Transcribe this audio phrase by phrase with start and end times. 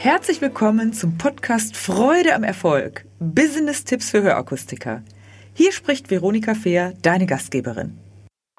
[0.00, 3.04] Herzlich willkommen zum Podcast Freude am Erfolg.
[3.18, 5.02] Business-Tipps für Hörakustiker.
[5.54, 7.98] Hier spricht Veronika Fehr, deine Gastgeberin.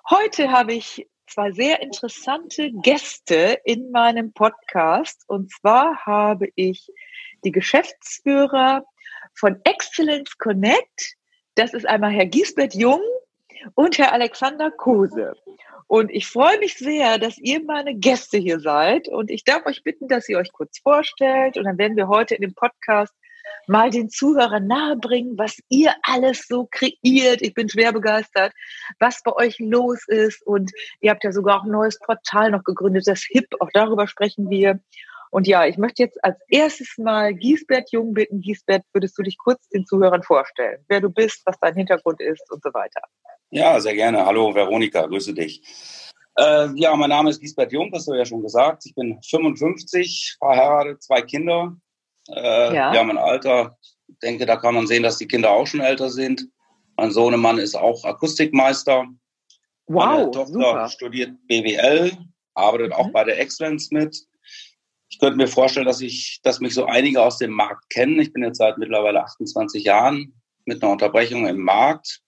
[0.09, 5.23] Heute habe ich zwei sehr interessante Gäste in meinem Podcast.
[5.27, 6.91] Und zwar habe ich
[7.45, 8.83] die Geschäftsführer
[9.33, 11.15] von Excellence Connect.
[11.55, 13.01] Das ist einmal Herr Giesbert Jung
[13.75, 15.37] und Herr Alexander Kose.
[15.89, 19.07] Und ich freue mich sehr, dass ihr meine Gäste hier seid.
[19.07, 21.57] Und ich darf euch bitten, dass ihr euch kurz vorstellt.
[21.57, 23.11] Und dann werden wir heute in dem Podcast
[23.65, 27.41] mal den Zuhörern nahebringen, was ihr alles so kreiert.
[27.41, 28.53] Ich bin schwer begeistert,
[28.99, 30.45] was bei euch los ist.
[30.45, 30.71] Und
[31.01, 33.47] ihr habt ja sogar auch ein neues Portal noch gegründet, das HIP.
[33.59, 34.79] Auch darüber sprechen wir.
[35.31, 38.41] Und ja, ich möchte jetzt als erstes mal Giesbert Jung bitten.
[38.41, 42.51] Giesbert, würdest du dich kurz den Zuhörern vorstellen, wer du bist, was dein Hintergrund ist
[42.51, 43.01] und so weiter?
[43.51, 44.25] Ja, sehr gerne.
[44.25, 45.63] Hallo Veronika, grüße dich.
[46.37, 48.85] Äh, ja, mein Name ist Gisbert Jung, das hast du ja schon gesagt.
[48.85, 51.75] Ich bin 55, verheiratet, zwei Kinder.
[52.29, 52.93] Äh, ja.
[52.93, 53.75] Wir haben ein Alter,
[54.07, 56.47] ich denke, da kann man sehen, dass die Kinder auch schon älter sind.
[56.95, 59.07] Mein Sohnemann ist auch Akustikmeister.
[59.87, 60.89] Wow, Meine Tochter super.
[60.89, 62.11] studiert BWL,
[62.53, 62.93] arbeitet mhm.
[62.93, 64.15] auch bei der Excellence mit.
[65.09, 68.19] Ich könnte mir vorstellen, dass ich, dass mich so einige aus dem Markt kennen.
[68.19, 72.21] Ich bin jetzt seit mittlerweile 28 Jahren mit einer Unterbrechung im Markt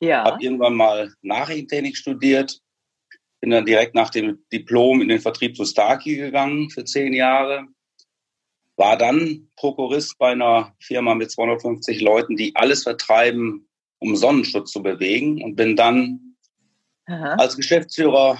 [0.00, 0.24] ja.
[0.24, 2.60] Habe irgendwann mal Nachrichtentechnik studiert,
[3.40, 7.66] bin dann direkt nach dem Diplom in den Vertrieb zu Starkey gegangen für zehn Jahre.
[8.76, 14.82] War dann Prokurist bei einer Firma mit 250 Leuten, die alles vertreiben, um Sonnenschutz zu
[14.82, 16.36] bewegen und bin dann
[17.06, 17.34] Aha.
[17.34, 18.38] als Geschäftsführer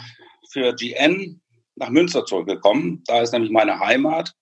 [0.51, 1.41] für GN
[1.77, 3.03] nach Münster zurückgekommen.
[3.07, 4.33] Da ist nämlich meine Heimat.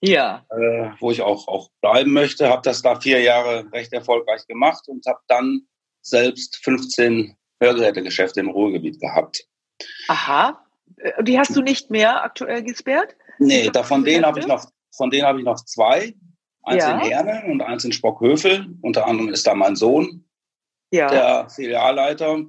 [0.00, 0.44] Ja.
[0.50, 2.48] Äh, wo ich auch, auch bleiben möchte.
[2.48, 5.66] Habe das da vier Jahre recht erfolgreich gemacht und habe dann
[6.02, 9.46] selbst 15 Hörgerätegeschäfte im Ruhrgebiet gehabt.
[10.08, 10.64] Aha.
[10.96, 13.16] Äh, die hast du nicht mehr aktuell gesperrt?
[13.38, 16.14] Nee, da von denen habe ich noch, von denen habe ich noch zwei.
[16.64, 16.92] Eins ja.
[16.92, 18.66] in Herne und eins in Spockhövel.
[18.82, 20.24] Unter anderem ist da mein Sohn,
[20.92, 21.08] ja.
[21.08, 22.44] der Filialleiter.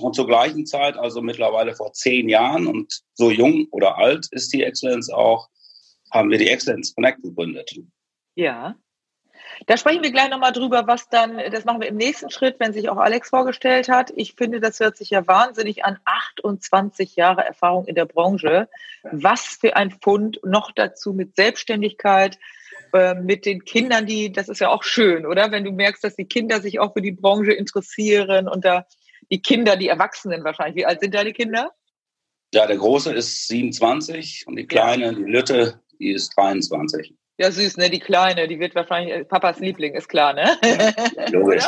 [0.00, 4.52] Und zur gleichen Zeit, also mittlerweile vor zehn Jahren und so jung oder alt ist
[4.52, 5.48] die Excellence auch,
[6.12, 7.74] haben wir die Excellence Connect gegründet.
[8.36, 8.76] Ja.
[9.64, 12.74] Da sprechen wir gleich nochmal drüber, was dann, das machen wir im nächsten Schritt, wenn
[12.74, 14.12] sich auch Alex vorgestellt hat.
[14.14, 15.98] Ich finde, das hört sich ja wahnsinnig an.
[16.04, 18.68] 28 Jahre Erfahrung in der Branche.
[19.10, 20.40] Was für ein Fund.
[20.44, 22.38] Noch dazu mit Selbstständigkeit,
[22.92, 25.50] äh, mit den Kindern, die, das ist ja auch schön, oder?
[25.50, 28.86] Wenn du merkst, dass die Kinder sich auch für die Branche interessieren und da
[29.30, 30.76] die Kinder, die Erwachsenen wahrscheinlich.
[30.76, 31.72] Wie alt sind deine Kinder?
[32.54, 35.12] Ja, der Große ist 27 und die Kleine, ja.
[35.12, 37.14] die Lütte, die ist 23.
[37.38, 37.90] Ja, süß, ne?
[37.90, 40.56] Die Kleine, die wird wahrscheinlich äh, Papas Liebling, ist klar, ne?
[41.16, 41.64] Ja, logisch.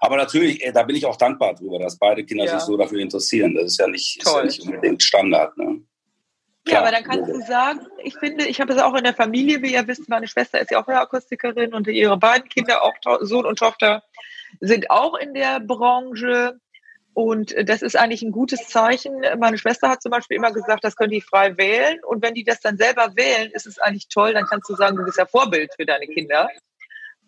[0.00, 2.52] Aber natürlich, äh, da bin ich auch dankbar drüber, dass beide Kinder ja.
[2.52, 3.54] sich so dafür interessieren.
[3.54, 5.80] Das ist ja nicht, ist ja nicht unbedingt Standard, ne?
[6.66, 9.62] Ja, aber dann kannst du sagen, ich finde, ich habe es auch in der Familie,
[9.62, 12.92] wie ihr wisst, meine Schwester ist ja auch eine Akustikerin und ihre beiden Kinder, auch
[13.20, 14.02] Sohn und Tochter,
[14.60, 16.58] sind auch in der Branche.
[17.14, 19.12] Und das ist eigentlich ein gutes Zeichen.
[19.38, 21.98] Meine Schwester hat zum Beispiel immer gesagt, das können die frei wählen.
[22.04, 24.34] Und wenn die das dann selber wählen, ist es eigentlich toll.
[24.34, 26.48] Dann kannst du sagen, du bist ja Vorbild für deine Kinder.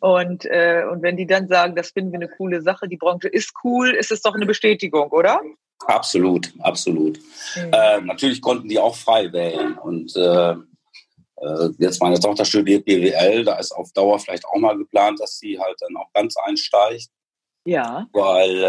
[0.01, 3.29] Und, äh, und wenn die dann sagen, das finden wir eine coole Sache, die Branche
[3.29, 5.41] ist cool, ist es doch eine Bestätigung, oder?
[5.87, 7.19] Absolut, absolut.
[7.57, 7.73] Mhm.
[7.73, 9.77] Äh, natürlich konnten die auch frei wählen.
[9.79, 14.77] Und äh, äh jetzt meine Tochter studiert BWL, da ist auf Dauer vielleicht auch mal
[14.77, 17.09] geplant, dass sie halt dann auch ganz einsteigt.
[17.65, 18.07] Ja.
[18.13, 18.65] Weil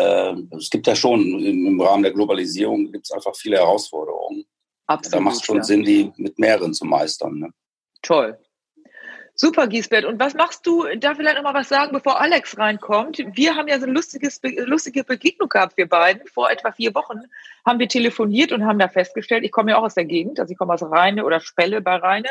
[0.51, 4.45] äh, es gibt ja schon im, im Rahmen der Globalisierung gibt es einfach viele Herausforderungen.
[4.87, 5.13] Absolut.
[5.13, 5.63] Da macht es schon ja.
[5.63, 7.39] Sinn, die mit mehreren zu meistern.
[7.39, 7.49] Ne?
[8.01, 8.37] Toll.
[9.33, 10.05] Super, Giesbert.
[10.05, 10.85] Und was machst du?
[10.97, 13.23] Da vielleicht noch mal was sagen, bevor Alex reinkommt.
[13.33, 16.27] Wir haben ja so eine lustiges, lustige Begegnung gehabt, wir beiden.
[16.27, 17.21] Vor etwa vier Wochen
[17.65, 20.51] haben wir telefoniert und haben da festgestellt, ich komme ja auch aus der Gegend, also
[20.51, 22.29] ich komme aus Rheine oder Spelle bei Rheine.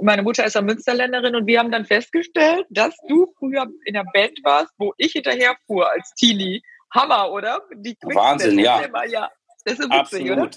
[0.00, 4.04] Meine Mutter ist ja Münsterländerin und wir haben dann festgestellt, dass du früher in der
[4.12, 6.62] Band warst, wo ich hinterher fuhr als Teenie.
[6.90, 7.60] Hammer, oder?
[7.74, 8.80] Die Wahnsinn, ja.
[8.80, 9.28] Immer, ja.
[9.64, 10.38] Das ist witzig, Absolut.
[10.38, 10.50] Oder?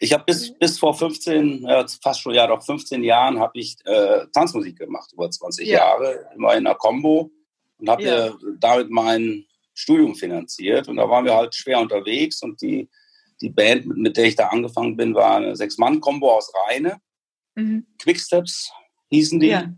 [0.00, 0.58] Ich habe bis, mhm.
[0.58, 5.12] bis vor 15, äh, fast schon ja doch 15 Jahren habe ich äh, Tanzmusik gemacht,
[5.12, 5.78] über 20 ja.
[5.78, 7.30] Jahre, immer in einer Combo
[7.78, 8.32] und habe ja.
[8.58, 10.88] damit mein Studium finanziert.
[10.88, 12.88] Und da waren wir halt schwer unterwegs und die,
[13.40, 16.98] die Band, mit der ich da angefangen bin, war eine Sechs-Mann-Kombo aus Rheine.
[17.54, 17.86] Mhm.
[17.98, 18.72] Quicksteps
[19.10, 19.48] hießen die.
[19.48, 19.72] Ja.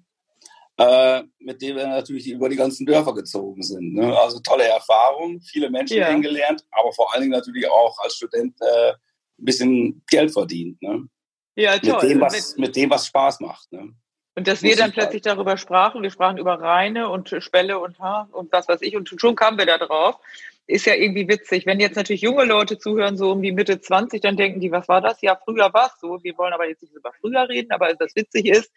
[0.78, 3.94] Äh, mit denen wir natürlich über die ganzen Dörfer gezogen sind.
[3.94, 4.14] Ne?
[4.19, 6.08] Also tolle Erfahrung, viele Menschen ja.
[6.08, 10.81] kennengelernt, aber vor allen Dingen natürlich auch als Student äh, ein bisschen Geld verdient.
[10.82, 11.08] Ne?
[11.55, 12.02] Ja, toll.
[12.02, 13.73] Mit dem, was, mit dem, was Spaß macht.
[13.73, 13.94] Ne?
[14.34, 15.38] Und dass wir dann plötzlich halt.
[15.38, 19.08] darüber sprachen, wir sprachen über Rheine und Spelle und, ha, und was weiß ich, und
[19.19, 20.20] schon kamen wir da drauf.
[20.66, 21.64] Ist ja irgendwie witzig.
[21.64, 24.88] Wenn jetzt natürlich junge Leute zuhören, so um die Mitte 20, dann denken die, was
[24.88, 25.20] war das?
[25.22, 26.22] Ja, früher war es so.
[26.24, 28.72] Wir wollen aber jetzt nicht über früher reden, aber das witzig ist,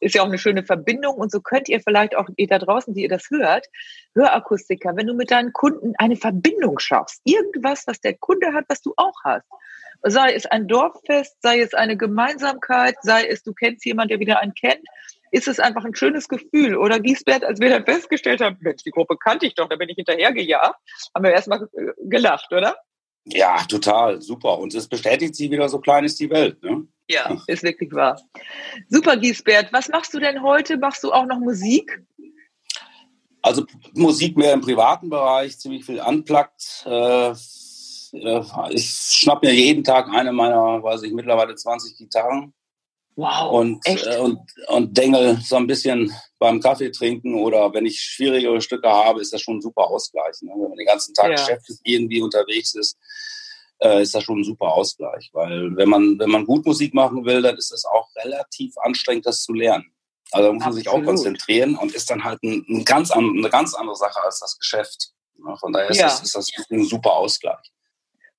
[0.00, 1.16] ist ja auch eine schöne Verbindung.
[1.16, 3.66] Und so könnt ihr vielleicht auch, ihr da draußen, die ihr das hört,
[4.14, 8.82] Hörakustiker, wenn du mit deinen Kunden eine Verbindung schaffst, irgendwas, was der Kunde hat, was
[8.82, 9.46] du auch hast.
[10.02, 14.40] Sei es ein Dorffest, sei es eine Gemeinsamkeit, sei es, du kennst jemanden, der wieder
[14.40, 14.86] einen kennt
[15.30, 16.76] ist es einfach ein schönes Gefühl.
[16.76, 19.88] Oder Giesbert, als wir dann festgestellt haben, Mensch, die Gruppe kannte ich doch, da bin
[19.88, 20.76] ich hinterhergejagt,
[21.14, 21.68] haben wir erstmal
[22.04, 22.76] gelacht, oder?
[23.24, 24.58] Ja, total, super.
[24.58, 26.62] Und es bestätigt sie wieder, so klein ist die Welt.
[26.62, 26.86] Ne?
[27.08, 28.20] Ja, ist wirklich wahr.
[28.88, 29.72] Super, Giesbert.
[29.72, 30.78] Was machst du denn heute?
[30.78, 32.02] Machst du auch noch Musik?
[33.42, 36.84] Also Musik mehr im privaten Bereich, ziemlich viel unplugged.
[36.86, 37.30] Äh,
[38.12, 42.52] äh ich schnapp mir jeden Tag eine meiner, weiß ich, mittlerweile 20 Gitarren
[43.16, 43.52] Wow.
[43.52, 48.60] Und, äh, und, und Dengel so ein bisschen beim Kaffee trinken oder wenn ich schwierigere
[48.60, 50.40] Stücke habe, ist das schon ein super Ausgleich.
[50.42, 50.52] Ne?
[50.54, 51.36] Wenn man den ganzen Tag ja.
[51.36, 52.96] geschäftlich irgendwie unterwegs ist,
[53.80, 55.30] äh, ist das schon ein super Ausgleich.
[55.32, 59.26] Weil wenn man, wenn man gut Musik machen will, dann ist es auch relativ anstrengend,
[59.26, 59.92] das zu lernen.
[60.32, 63.34] Also da muss man sich auch konzentrieren und ist dann halt ein, ein ganz an,
[63.36, 65.10] eine ganz andere Sache als das Geschäft.
[65.44, 66.04] Ja, von daher ist, ja.
[66.04, 67.72] das, ist das ein super Ausgleich.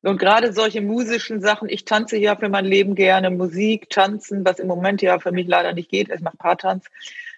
[0.03, 4.59] Und gerade solche musischen Sachen, ich tanze ja für mein Leben gerne, Musik, Tanzen, was
[4.59, 6.85] im Moment ja für mich leider nicht geht, ich mache Paartanz.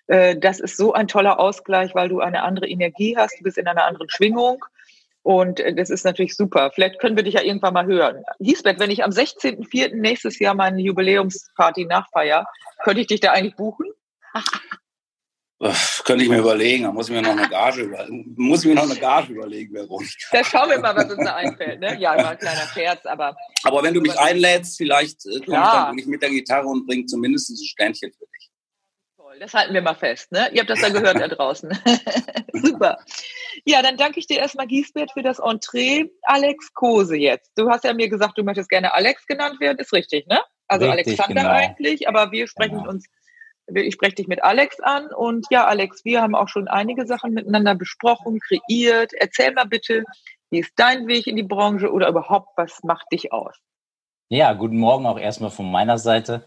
[0.07, 3.57] Äh, das ist so ein toller Ausgleich, weil du eine andere Energie hast, du bist
[3.57, 4.63] in einer anderen Schwingung.
[5.23, 6.71] Und äh, das ist natürlich super.
[6.73, 8.23] Vielleicht können wir dich ja irgendwann mal hören.
[8.39, 9.95] Giesbert, wenn ich am 16.04.
[9.95, 12.45] nächstes Jahr meine Jubiläumsparty nachfeier,
[12.83, 13.87] könnte ich dich da eigentlich buchen?
[16.03, 18.33] Könnte ich mir überlegen, da muss ich mir noch eine Gage überlegen.
[18.35, 20.27] Muss ich mir noch eine Gage überlegen, Veronika.
[20.31, 21.79] Da schauen wir mal, was uns da einfällt.
[21.79, 21.97] Ne?
[21.99, 23.35] Ja, war ein kleiner Scherz, aber.
[23.63, 26.85] Aber wenn du mich einlädst, vielleicht äh, komme ich dann nicht mit der Gitarre und
[26.85, 28.51] bringe zumindest ein Sternchen für dich.
[29.15, 30.31] Toll, das halten wir mal fest.
[30.31, 30.49] Ne?
[30.51, 31.69] Ihr habt das ja gehört da draußen.
[32.53, 32.97] Super.
[33.63, 36.09] Ja, dann danke ich dir erstmal, Giesbert, für das Entree.
[36.23, 37.51] Alex Kose jetzt.
[37.55, 39.77] Du hast ja mir gesagt, du möchtest gerne Alex genannt werden.
[39.77, 40.41] Ist richtig, ne?
[40.67, 41.53] Also richtig, Alexander genau.
[41.53, 42.89] eigentlich, aber wir sprechen genau.
[42.89, 43.05] uns
[43.67, 47.33] ich spreche dich mit Alex an und ja, Alex, wir haben auch schon einige Sachen
[47.33, 49.11] miteinander besprochen, kreiert.
[49.13, 50.03] Erzähl mal bitte,
[50.49, 53.55] wie ist dein Weg in die Branche oder überhaupt, was macht dich aus?
[54.29, 56.45] Ja, guten Morgen auch erstmal von meiner Seite.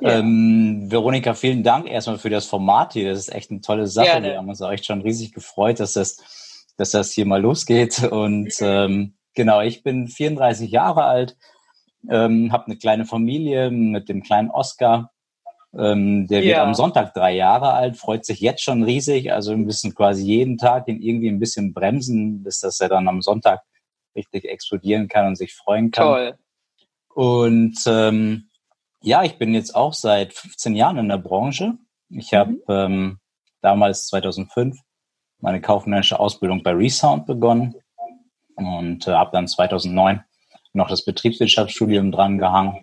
[0.00, 0.18] Ja.
[0.18, 3.10] Ähm, Veronika, vielen Dank erstmal für das Format hier.
[3.10, 4.06] Das ist echt eine tolle Sache.
[4.06, 4.28] Gerne.
[4.28, 8.04] Wir haben uns auch echt schon riesig gefreut, dass das, dass das hier mal losgeht.
[8.04, 11.36] Und ähm, genau, ich bin 34 Jahre alt,
[12.08, 15.10] ähm, habe eine kleine Familie mit dem kleinen Oscar
[15.76, 16.64] ähm, der wird ja.
[16.64, 19.32] am Sonntag drei Jahre alt, freut sich jetzt schon riesig.
[19.32, 23.08] Also wir müssen quasi jeden Tag ihn irgendwie ein bisschen bremsen, bis dass er dann
[23.08, 23.60] am Sonntag
[24.16, 26.06] richtig explodieren kann und sich freuen kann.
[26.06, 26.38] Toll.
[27.14, 28.48] Und ähm,
[29.02, 31.74] ja, ich bin jetzt auch seit 15 Jahren in der Branche.
[32.08, 32.62] Ich habe mhm.
[32.68, 33.18] ähm,
[33.60, 34.78] damals 2005
[35.40, 37.74] meine kaufmännische Ausbildung bei Resound begonnen
[38.54, 40.24] und äh, habe dann 2009
[40.72, 42.82] noch das Betriebswirtschaftsstudium dran gehangen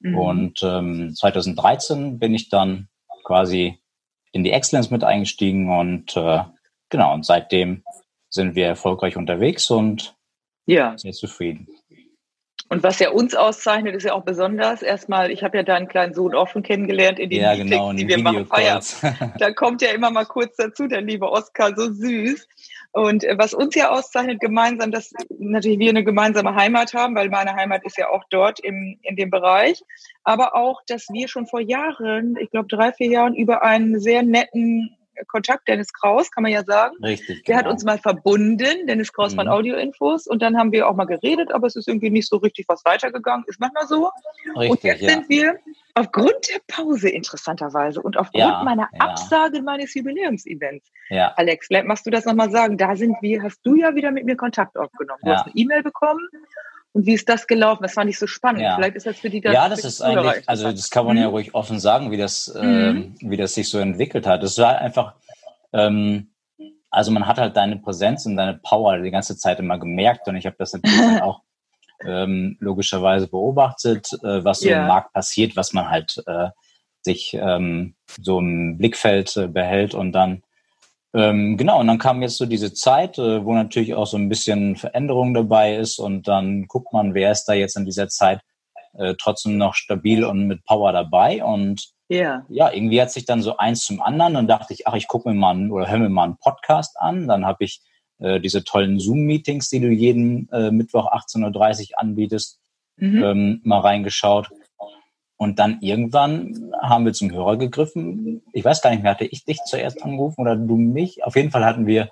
[0.00, 0.18] Mhm.
[0.18, 2.88] Und ähm, 2013 bin ich dann
[3.24, 3.78] quasi
[4.32, 6.44] in die Excellence mit eingestiegen und äh,
[6.88, 7.82] genau, und seitdem
[8.28, 10.14] sind wir erfolgreich unterwegs und
[10.66, 10.96] ja.
[10.96, 11.68] sehr zufrieden.
[12.68, 14.82] Und was ja uns auszeichnet, ist ja auch besonders.
[14.82, 18.06] Erstmal, ich habe ja deinen kleinen Sohn auch schon kennengelernt in den ja, genau, die
[18.06, 18.80] wir machen feiern.
[19.38, 22.46] Da kommt ja immer mal kurz dazu, der liebe Oskar, so süß.
[22.92, 27.28] Und äh, was uns ja auszeichnet gemeinsam, dass natürlich wir eine gemeinsame Heimat haben, weil
[27.28, 29.82] meine Heimat ist ja auch dort im, in dem Bereich,
[30.24, 34.22] aber auch, dass wir schon vor Jahren, ich glaube drei, vier Jahren, über einen sehr
[34.22, 34.96] netten
[35.26, 36.96] Kontakt, Dennis Kraus, kann man ja sagen.
[37.02, 37.44] Richtig.
[37.44, 37.74] Der hat genau.
[37.74, 39.36] uns mal verbunden, Dennis Kraus mhm.
[39.36, 42.36] von Audioinfos, und dann haben wir auch mal geredet, aber es ist irgendwie nicht so
[42.36, 43.44] richtig was weitergegangen.
[43.46, 44.10] Ist manchmal so.
[44.56, 45.10] Richtig, und jetzt ja.
[45.10, 45.58] sind wir
[45.94, 49.00] aufgrund der Pause interessanterweise und aufgrund ja, meiner ja.
[49.00, 50.90] Absage meines Jubiläumsevents.
[51.08, 51.32] Ja.
[51.36, 52.78] Alex, vielleicht machst du das nochmal sagen.
[52.78, 55.20] Da sind wir, hast du ja wieder mit mir Kontakt aufgenommen.
[55.22, 56.20] Du hast eine E-Mail bekommen
[56.92, 57.82] und wie ist das gelaufen?
[57.82, 58.62] Das fand ich so spannend.
[58.62, 58.74] Ja.
[58.74, 61.22] Vielleicht ist das für die das Ja, das ist eigentlich, also das kann man mhm.
[61.22, 63.14] ja ruhig offen sagen, wie das, mhm.
[63.20, 64.42] äh, wie das sich so entwickelt hat.
[64.42, 65.14] Das war einfach,
[65.72, 66.32] ähm,
[66.90, 70.36] also man hat halt deine Präsenz und deine Power die ganze Zeit immer gemerkt und
[70.36, 71.42] ich habe das natürlich auch
[72.04, 74.80] ähm, logischerweise beobachtet, äh, was so yeah.
[74.80, 76.48] im Markt passiert, was man halt äh,
[77.02, 80.42] sich ähm, so im Blickfeld äh, behält und dann
[81.12, 84.28] ähm, genau, und dann kam jetzt so diese Zeit, äh, wo natürlich auch so ein
[84.28, 88.40] bisschen Veränderung dabei ist und dann guckt man, wer ist da jetzt in dieser Zeit
[88.94, 92.44] äh, trotzdem noch stabil und mit Power dabei und yeah.
[92.48, 95.28] ja, irgendwie hat sich dann so eins zum anderen, dann dachte ich, ach, ich gucke
[95.28, 97.82] mir mal einen, oder höre mir mal einen Podcast an, dann habe ich
[98.18, 102.60] äh, diese tollen Zoom-Meetings, die du jeden äh, Mittwoch 18.30 Uhr anbietest,
[102.96, 103.22] mhm.
[103.22, 104.50] ähm, mal reingeschaut
[105.40, 108.42] und dann irgendwann haben wir zum Hörer gegriffen.
[108.52, 111.24] Ich weiß gar nicht mehr, hatte ich dich zuerst angerufen oder du mich?
[111.24, 112.10] Auf jeden Fall hatten wir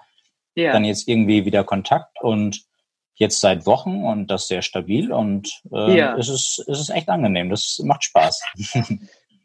[0.54, 0.72] ja.
[0.72, 2.62] dann jetzt irgendwie wieder Kontakt und
[3.16, 6.16] jetzt seit Wochen und das sehr stabil und äh, ja.
[6.16, 7.50] es, ist, es ist echt angenehm.
[7.50, 8.42] Das macht Spaß.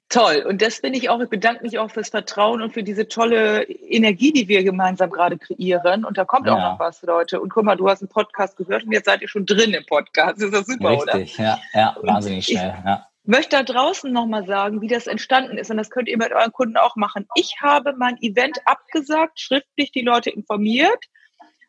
[0.08, 0.46] Toll.
[0.48, 3.64] Und das finde ich auch, ich bedanke mich auch fürs Vertrauen und für diese tolle
[3.64, 6.06] Energie, die wir gemeinsam gerade kreieren.
[6.06, 6.54] Und da kommt ja.
[6.54, 7.42] auch noch was, Leute.
[7.42, 9.86] Und guck mal, du hast einen Podcast gehört und jetzt seid ihr schon drin im
[9.86, 10.38] Podcast.
[10.38, 11.44] Das ist das super, Richtig, oder?
[11.44, 12.76] ja, ja, wahnsinnig schnell.
[12.86, 13.08] Ja.
[13.24, 15.72] Möchte da draußen nochmal sagen, wie das entstanden ist.
[15.72, 17.28] Und das könnt ihr mit euren Kunden auch machen.
[17.36, 21.06] Ich habe mein Event abgesagt, schriftlich die Leute informiert.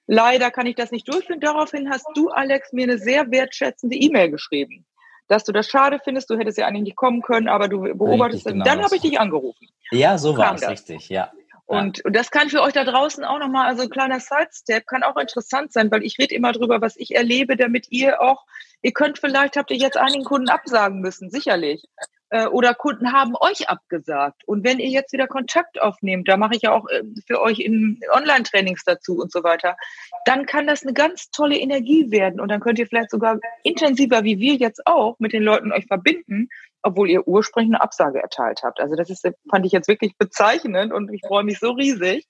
[0.06, 1.40] Leider kann ich das nicht durchführen.
[1.40, 4.84] Daraufhin hast du, Alex, mir eine sehr wertschätzende E-Mail geschrieben
[5.28, 8.44] dass du das schade findest, du hättest ja eigentlich nicht kommen können, aber du beobachtest,
[8.44, 9.68] genau dann habe ich dich angerufen.
[9.90, 11.32] Ja, so war es richtig, ja.
[11.66, 15.02] Und, und das kann für euch da draußen auch nochmal, also ein kleiner Sidestep, kann
[15.02, 18.44] auch interessant sein, weil ich rede immer drüber, was ich erlebe, damit ihr auch,
[18.82, 21.88] ihr könnt vielleicht, habt ihr jetzt einigen Kunden absagen müssen, sicherlich.
[22.34, 24.42] Äh, oder Kunden haben euch abgesagt.
[24.46, 27.60] Und wenn ihr jetzt wieder Kontakt aufnehmt, da mache ich ja auch äh, für euch
[27.60, 29.76] in Online-Trainings dazu und so weiter,
[30.24, 32.40] dann kann das eine ganz tolle Energie werden.
[32.40, 35.86] Und dann könnt ihr vielleicht sogar intensiver, wie wir jetzt auch, mit den Leuten euch
[35.86, 36.48] verbinden,
[36.84, 38.78] obwohl ihr ursprünglich eine Absage erteilt habt.
[38.78, 42.28] Also das ist, fand ich jetzt wirklich bezeichnend und ich freue mich so riesig,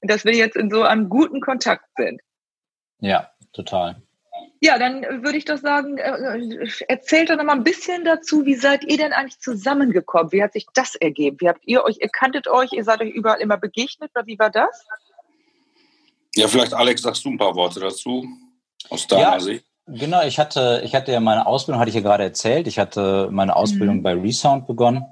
[0.00, 2.20] dass wir jetzt in so einem guten Kontakt sind.
[2.98, 4.02] Ja, total.
[4.62, 8.54] Ja, dann würde ich doch sagen, äh, erzählt doch noch mal ein bisschen dazu, wie
[8.54, 10.32] seid ihr denn eigentlich zusammengekommen?
[10.32, 11.36] Wie hat sich das ergeben?
[11.40, 14.38] Wie habt ihr euch, ihr kanntet euch, ihr seid euch überall immer begegnet oder wie
[14.38, 14.86] war das?
[16.34, 18.26] Ja, vielleicht Alex, sagst du ein paar Worte dazu
[18.88, 19.64] aus deiner ja, Sicht?
[19.86, 23.28] Genau, ich hatte, ich hatte ja meine Ausbildung, hatte ich ja gerade erzählt, ich hatte
[23.30, 24.02] meine Ausbildung mhm.
[24.02, 25.04] bei Resound begonnen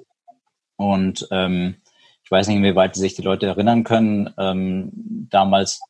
[0.76, 1.76] und ähm,
[2.22, 4.32] ich weiß nicht, inwieweit sich die Leute erinnern können.
[4.38, 4.92] Ähm,
[5.30, 5.80] damals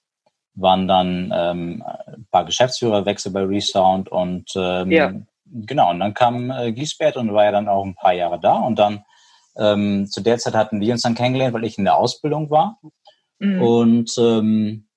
[0.54, 5.12] waren dann ähm, ein paar Geschäftsführerwechsel bei Resound und ähm, ja.
[5.46, 8.54] genau, und dann kam äh, Giesbert und war ja dann auch ein paar Jahre da
[8.54, 9.04] und dann
[9.56, 12.78] ähm, zu der Zeit hatten wir uns dann kennengelernt, weil ich in der Ausbildung war.
[13.38, 13.62] Mhm.
[13.62, 14.87] Und ähm,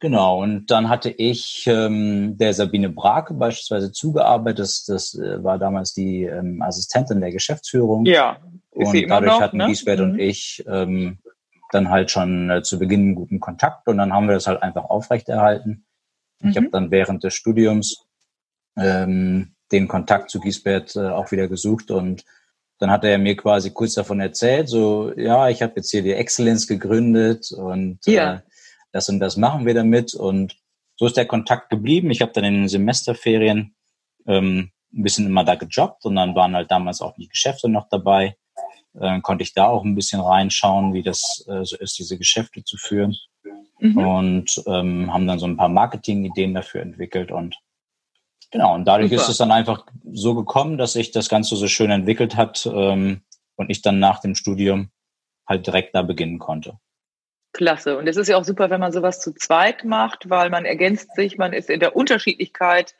[0.00, 4.58] genau, und dann hatte ich ähm, der Sabine Brake beispielsweise zugearbeitet.
[4.58, 8.04] Das, das äh, war damals die ähm, Assistentin der Geschäftsführung.
[8.06, 8.38] Ja.
[8.72, 9.66] Ist und dadurch noch, hatten ne?
[9.66, 10.04] Giesbert mhm.
[10.04, 11.18] und ich ähm,
[11.72, 14.62] dann halt schon äh, zu Beginn einen guten Kontakt und dann haben wir das halt
[14.62, 15.84] einfach aufrechterhalten.
[16.40, 16.50] Mhm.
[16.50, 18.06] Ich habe dann während des Studiums
[18.76, 22.24] ähm, den Kontakt zu Giesbert äh, auch wieder gesucht und
[22.78, 26.14] dann hat er mir quasi kurz davon erzählt, so, ja, ich habe jetzt hier die
[26.14, 28.36] Excellence gegründet und ja.
[28.36, 28.40] äh,
[28.92, 30.56] das und das machen wir damit und
[30.96, 32.10] so ist der Kontakt geblieben.
[32.10, 33.74] Ich habe dann in den Semesterferien
[34.26, 37.88] ähm, ein bisschen immer da gejobbt und dann waren halt damals auch die Geschäfte noch
[37.88, 38.36] dabei
[38.98, 42.64] äh, konnte ich da auch ein bisschen reinschauen, wie das äh, so ist, diese Geschäfte
[42.64, 43.16] zu führen.
[43.78, 43.98] Mhm.
[43.98, 47.56] Und ähm, haben dann so ein paar Marketing-Ideen dafür entwickelt und
[48.50, 49.22] genau, und dadurch Super.
[49.22, 53.22] ist es dann einfach so gekommen, dass sich das Ganze so schön entwickelt hat ähm,
[53.56, 54.90] und ich dann nach dem Studium
[55.46, 56.78] halt direkt da beginnen konnte.
[57.52, 57.98] Klasse.
[57.98, 61.14] Und es ist ja auch super, wenn man sowas zu zweit macht, weil man ergänzt
[61.14, 62.94] sich, man ist in der Unterschiedlichkeit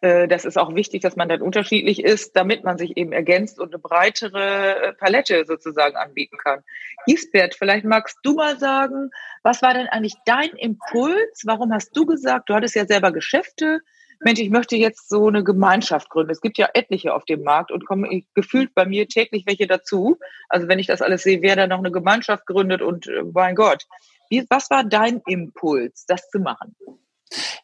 [0.00, 3.58] äh, das ist auch wichtig, dass man dann unterschiedlich ist, damit man sich eben ergänzt
[3.58, 6.62] und eine breitere äh, Palette sozusagen anbieten kann.
[7.06, 9.10] Gisbert, vielleicht magst du mal sagen,
[9.42, 11.42] was war denn eigentlich dein Impuls?
[11.44, 13.80] Warum hast du gesagt, du hattest ja selber Geschäfte,
[14.20, 16.30] Mensch, ich möchte jetzt so eine Gemeinschaft gründen.
[16.30, 20.18] Es gibt ja etliche auf dem Markt und kommen gefühlt bei mir täglich welche dazu.
[20.48, 23.54] Also wenn ich das alles sehe, wer da noch eine Gemeinschaft gründet und äh, mein
[23.54, 23.84] Gott.
[24.30, 26.74] Wie, was war dein Impuls, das zu machen?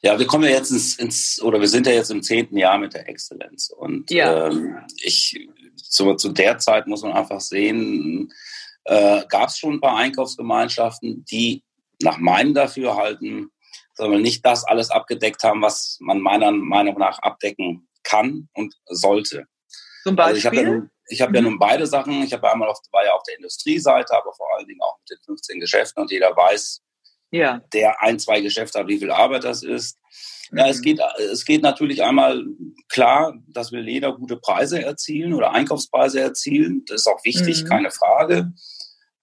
[0.03, 2.79] Ja, wir kommen ja jetzt ins, ins, oder wir sind ja jetzt im zehnten Jahr
[2.79, 3.71] mit der Exzellenz.
[3.71, 4.49] Und ja.
[4.49, 8.33] ähm, ich, zu, zu der Zeit muss man einfach sehen,
[8.85, 11.63] äh, gab es schon ein paar Einkaufsgemeinschaften, die
[12.03, 13.51] nach meinem Dafürhalten
[14.01, 18.75] sagen wir, nicht das alles abgedeckt haben, was man meiner Meinung nach abdecken kann und
[18.87, 19.45] sollte.
[20.03, 20.37] Zum Beispiel?
[20.37, 21.49] Also ich habe ja, nun, ich hab ja mhm.
[21.49, 22.23] nun beide Sachen.
[22.23, 25.11] Ich habe einmal auf, war ja auf der Industrieseite, aber vor allen Dingen auch mit
[25.11, 26.81] den 15 Geschäften und jeder weiß,
[27.31, 27.61] ja.
[27.73, 29.99] der ein, zwei Geschäfte hat, wie viel Arbeit das ist.
[30.53, 30.83] Ja, es mhm.
[30.83, 32.45] geht, es geht natürlich einmal
[32.89, 36.85] klar, dass wir Leder gute Preise erzielen oder Einkaufspreise erzielen.
[36.87, 37.69] Das ist auch wichtig, mhm.
[37.69, 38.53] keine Frage.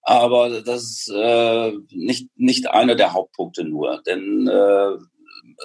[0.08, 4.02] Aber das ist äh, nicht, nicht einer der Hauptpunkte nur.
[4.06, 4.92] Denn äh,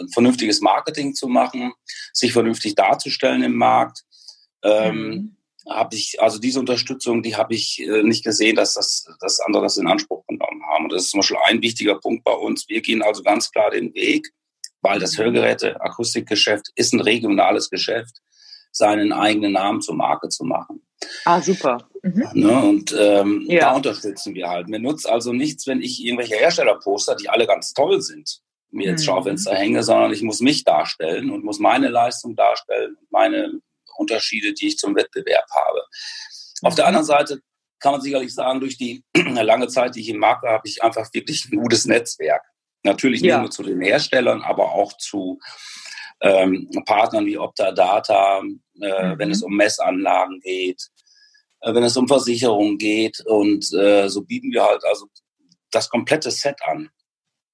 [0.01, 1.71] ein vernünftiges Marketing zu machen,
[2.11, 4.03] sich vernünftig darzustellen im Markt,
[4.63, 5.37] ähm, mhm
[5.69, 9.63] habe ich, also diese Unterstützung, die habe ich äh, nicht gesehen, dass das dass andere
[9.63, 10.83] das in Anspruch genommen haben.
[10.83, 12.67] Und das ist zum Beispiel ein wichtiger Punkt bei uns.
[12.67, 14.29] Wir gehen also ganz klar den Weg,
[14.81, 18.17] weil das Hörgeräte-Akustikgeschäft ist ein regionales Geschäft,
[18.71, 20.81] seinen eigenen Namen zur Marke zu machen.
[21.25, 21.89] Ah, super.
[22.01, 22.27] Mhm.
[22.33, 23.61] Ne, und ähm, ja.
[23.61, 24.67] da unterstützen wir halt.
[24.67, 28.41] Mir nutzt also nichts, wenn ich irgendwelche Herstellerposter, die alle ganz toll sind,
[28.71, 29.05] mir ins mhm.
[29.05, 33.61] Schaufenster hänge, sondern ich muss mich darstellen und muss meine Leistung darstellen, meine
[33.97, 35.81] Unterschiede, die ich zum Wettbewerb habe.
[36.63, 37.39] Auf der anderen Seite
[37.79, 40.83] kann man sicherlich sagen, durch die lange Zeit, die ich im Markt war, habe ich
[40.83, 42.43] einfach wirklich ein gutes Netzwerk.
[42.83, 43.39] Natürlich nicht ja.
[43.39, 45.39] nur zu den Herstellern, aber auch zu
[46.21, 49.19] ähm, Partnern wie Optadata, äh, mhm.
[49.19, 50.89] wenn es um Messanlagen geht,
[51.65, 53.21] wenn es um Versicherungen geht.
[53.25, 55.07] Und äh, so bieten wir halt also
[55.71, 56.89] das komplette Set an.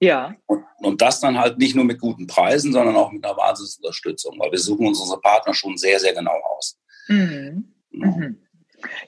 [0.01, 0.35] Ja.
[0.45, 4.39] Und, und, das dann halt nicht nur mit guten Preisen, sondern auch mit einer Basisunterstützung,
[4.39, 6.79] weil wir suchen uns unsere Partner schon sehr, sehr genau aus.
[7.07, 7.73] Mhm.
[7.91, 8.07] Ja.
[8.07, 8.37] Mhm.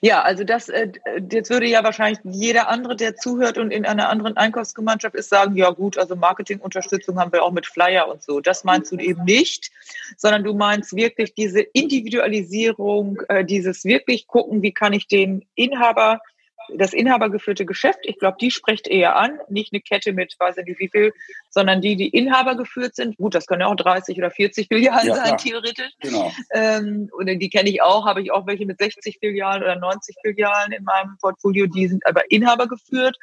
[0.02, 0.92] Ja, also das, äh,
[1.32, 5.56] jetzt würde ja wahrscheinlich jeder andere, der zuhört und in einer anderen Einkaufsgemeinschaft ist, sagen,
[5.56, 8.40] ja gut, also Marketingunterstützung haben wir auch mit Flyer und so.
[8.40, 9.72] Das meinst du eben nicht,
[10.18, 16.22] sondern du meinst wirklich diese Individualisierung, äh, dieses wirklich gucken, wie kann ich den Inhaber
[16.70, 20.66] das inhabergeführte Geschäft, ich glaube, die spricht eher an, nicht eine Kette mit, weiß ich
[20.66, 21.14] nicht wie viel,
[21.50, 23.18] sondern die, die Inhaber geführt sind.
[23.18, 25.38] Gut, das können ja auch 30 oder 40 Filialen ja, sein, klar.
[25.38, 25.92] theoretisch.
[26.00, 26.32] Genau.
[26.52, 30.16] Ähm, und die kenne ich auch, habe ich auch welche mit 60 Filialen oder 90
[30.22, 33.18] Filialen in meinem Portfolio, die sind aber Inhaber geführt.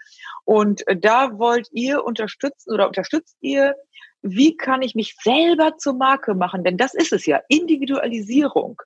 [0.44, 3.74] Und äh, da wollt ihr unterstützen oder unterstützt ihr
[4.22, 6.64] wie kann ich mich selber zur Marke machen?
[6.64, 8.80] Denn das ist es ja, Individualisierung.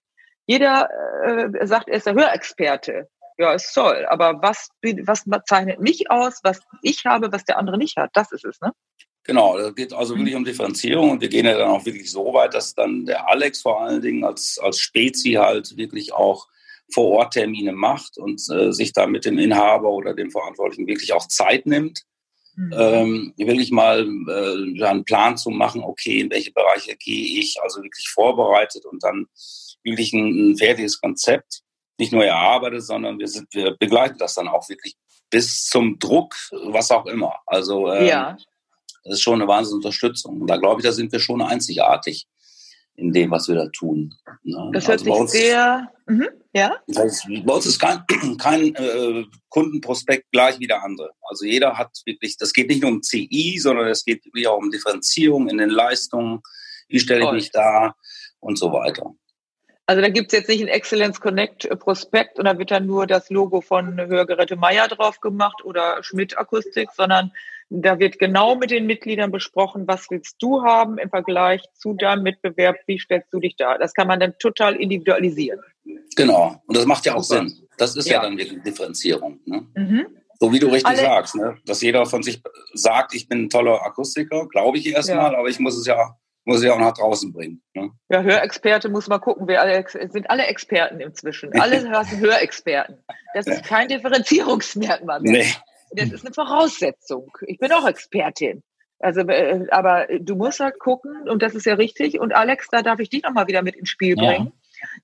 [0.47, 0.91] Jeder
[1.25, 4.07] äh, sagt, er ist der Hörexperte ja, ist toll.
[4.09, 8.11] Aber was, was zeichnet mich aus, was ich habe, was der andere nicht hat?
[8.15, 8.73] Das ist es, ne?
[9.25, 12.35] Genau, es geht also wirklich um Differenzierung und wir gehen ja dann auch wirklich so
[12.35, 16.49] weit, dass dann der Alex vor allen Dingen als, als Spezi halt wirklich auch
[16.93, 21.13] vor Ort Termine macht und äh, sich da mit dem Inhaber oder dem Verantwortlichen wirklich
[21.13, 22.03] auch Zeit nimmt,
[22.57, 22.75] mhm.
[22.77, 27.81] ähm, wirklich mal äh, einen Plan zu machen, okay, in welche Bereiche gehe ich, also
[27.81, 29.27] wirklich vorbereitet und dann
[29.85, 31.63] wirklich ein, ein fertiges Konzept
[31.99, 34.97] nicht nur erarbeitet, sondern wir, sind, wir begleiten das dann auch wirklich
[35.31, 36.35] bis zum Druck,
[36.67, 37.35] was auch immer.
[37.47, 38.37] Also ähm, ja.
[39.05, 40.43] das ist schon eine wahnsinnige Unterstützung.
[40.43, 42.27] Und da glaube ich, da sind wir schon einzigartig
[42.95, 44.15] in dem, was wir da tun.
[44.43, 44.71] Ne?
[44.73, 46.29] Das hört also sich sehr, mhm.
[46.53, 46.77] ja.
[46.87, 48.05] Das bei uns ist kein,
[48.39, 51.11] kein äh, Kundenprospekt gleich wie der andere.
[51.23, 54.59] Also jeder hat wirklich, das geht nicht nur um CI, sondern es geht wirklich auch
[54.59, 56.43] um Differenzierung in den Leistungen.
[56.89, 57.95] Wie stelle ich mich da
[58.41, 59.15] und so weiter.
[59.93, 63.07] Also da gibt es jetzt nicht ein Excellence Connect Prospekt und da wird dann nur
[63.07, 67.31] das Logo von Hörgeräte Meier drauf gemacht oder Schmidt Akustik, sondern
[67.69, 72.23] da wird genau mit den Mitgliedern besprochen, was willst du haben im Vergleich zu deinem
[72.23, 73.77] Mitbewerb, wie stellst du dich da?
[73.77, 75.61] Das kann man dann total individualisieren.
[76.17, 77.47] Genau, und das macht ja auch Super.
[77.47, 77.69] Sinn.
[77.77, 79.41] Das ist ja, ja dann wirklich Differenzierung.
[79.45, 79.67] Ne?
[79.75, 80.07] Mhm.
[80.41, 81.59] So wie du richtig Alle sagst, ne?
[81.67, 82.41] dass jeder von sich
[82.73, 85.39] sagt, ich bin ein toller Akustiker, glaube ich erstmal, ja.
[85.39, 87.63] aber ich muss es ja muss ich auch nach draußen bringen.
[87.75, 87.91] Ne?
[88.09, 89.47] Ja, Hörexperte muss man gucken.
[89.47, 91.53] Wir alle, sind alle Experten inzwischen.
[91.61, 92.99] Alle sind Hörexperten.
[93.35, 95.45] Das ist kein Differenzierungsmerkmal mehr.
[95.45, 95.55] Nee.
[95.95, 97.31] Das ist eine Voraussetzung.
[97.47, 98.63] Ich bin auch Expertin.
[98.99, 102.19] Also, äh, aber du musst halt gucken, und das ist ja richtig.
[102.21, 104.47] Und Alex, da darf ich dich nochmal wieder mit ins Spiel bringen.
[104.47, 104.53] Ja.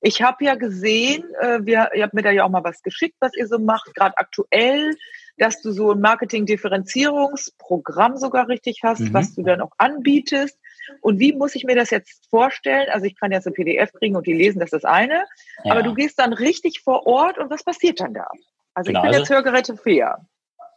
[0.00, 3.16] Ich habe ja gesehen, äh, wir, ihr habt mir da ja auch mal was geschickt,
[3.20, 4.96] was ihr so macht, gerade aktuell,
[5.36, 9.12] dass du so ein Marketing-Differenzierungsprogramm sogar richtig hast, mhm.
[9.14, 10.58] was du dann auch anbietest.
[11.00, 12.88] Und wie muss ich mir das jetzt vorstellen?
[12.92, 15.24] Also ich kann jetzt ein PDF kriegen und die lesen, das ist das eine.
[15.64, 15.72] Ja.
[15.72, 18.26] Aber du gehst dann richtig vor Ort und was passiert dann da?
[18.74, 20.26] Also genau, ich bin also, jetzt Hörgeräte fair.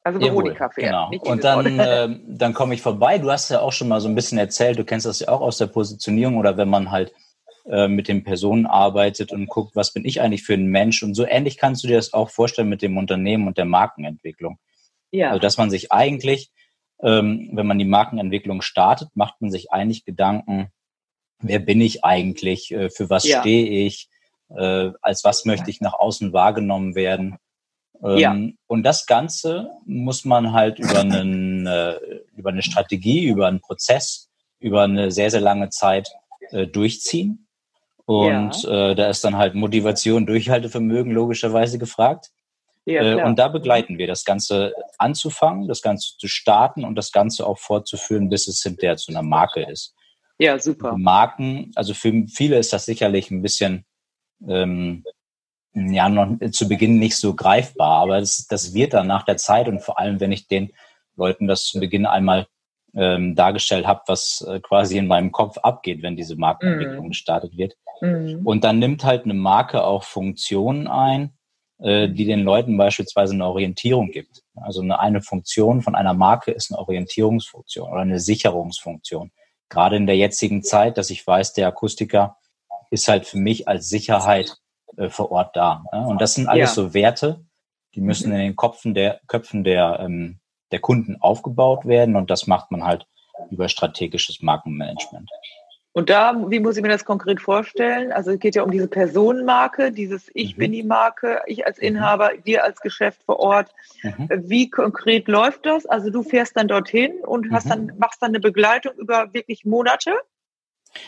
[0.04, 1.10] Also Veronika fair.
[1.10, 1.32] Genau.
[1.32, 3.19] Und dann, äh, dann komme ich vorbei.
[3.19, 5.41] Du hast ja auch schon mal so ein bisschen erzählt, du kennst das ja auch
[5.41, 7.13] aus der Positionierung oder wenn man halt
[7.65, 11.04] äh, mit den Personen arbeitet und guckt, was bin ich eigentlich für ein Mensch.
[11.04, 14.58] Und so ähnlich kannst du dir das auch vorstellen mit dem Unternehmen und der Markenentwicklung.
[15.12, 15.30] Ja.
[15.30, 16.52] Also dass man sich eigentlich
[17.03, 20.71] wenn man die Markenentwicklung startet, macht man sich eigentlich Gedanken,
[21.41, 23.41] wer bin ich eigentlich, äh, für was ja.
[23.41, 24.09] stehe ich,
[24.49, 27.37] äh, als was möchte ich nach außen wahrgenommen werden.
[28.03, 28.35] Ähm, ja.
[28.67, 31.95] Und das Ganze muss man halt über, einen, äh,
[32.35, 36.09] über eine Strategie, über einen Prozess, über eine sehr, sehr lange Zeit
[36.73, 37.47] durchziehen.
[38.05, 38.93] Und ja.
[38.93, 42.31] da ist dann halt Motivation, Durchhaltevermögen logischerweise gefragt.
[42.91, 47.12] Ja, äh, und da begleiten wir das Ganze anzufangen, das Ganze zu starten und das
[47.12, 49.95] Ganze auch fortzuführen, bis es hinterher zu einer Marke ist.
[50.38, 50.97] Ja, super.
[50.97, 53.86] Marken, also für viele ist das sicherlich ein bisschen,
[54.47, 55.04] ähm,
[55.73, 59.67] ja, noch zu Beginn nicht so greifbar, aber das, das wird dann nach der Zeit
[59.67, 60.73] und vor allem, wenn ich den
[61.15, 62.47] Leuten das zu Beginn einmal
[62.93, 67.10] ähm, dargestellt habe, was äh, quasi in meinem Kopf abgeht, wenn diese Markenentwicklung mm.
[67.10, 67.75] gestartet wird.
[68.01, 68.45] Mm.
[68.45, 71.34] Und dann nimmt halt eine Marke auch Funktionen ein,
[71.81, 74.43] äh, die den Leuten beispielsweise eine Orientierung gibt.
[74.55, 79.31] Also eine, eine Funktion von einer Marke ist eine Orientierungsfunktion oder eine Sicherungsfunktion.
[79.69, 82.37] Gerade in der jetzigen Zeit, dass ich weiß, der Akustiker
[82.91, 84.57] ist halt für mich als Sicherheit
[84.97, 85.83] äh, vor Ort da.
[85.91, 86.05] Ne?
[86.07, 86.83] Und das sind alles ja.
[86.83, 87.45] so Werte,
[87.95, 88.35] die müssen mhm.
[88.35, 90.39] in den Köpfen der, Köpfen der, ähm,
[90.71, 93.07] der Kunden aufgebaut werden und das macht man halt
[93.49, 95.29] über strategisches Markenmanagement.
[95.93, 98.13] Und da, wie muss ich mir das konkret vorstellen?
[98.13, 100.60] Also es geht ja um diese Personenmarke, dieses Ich mhm.
[100.60, 101.88] bin die Marke, ich als mhm.
[101.88, 103.71] Inhaber, wir als Geschäft vor Ort.
[104.01, 104.30] Mhm.
[104.45, 105.86] Wie konkret läuft das?
[105.86, 107.69] Also du fährst dann dorthin und hast mhm.
[107.69, 110.13] dann, machst dann eine Begleitung über wirklich Monate?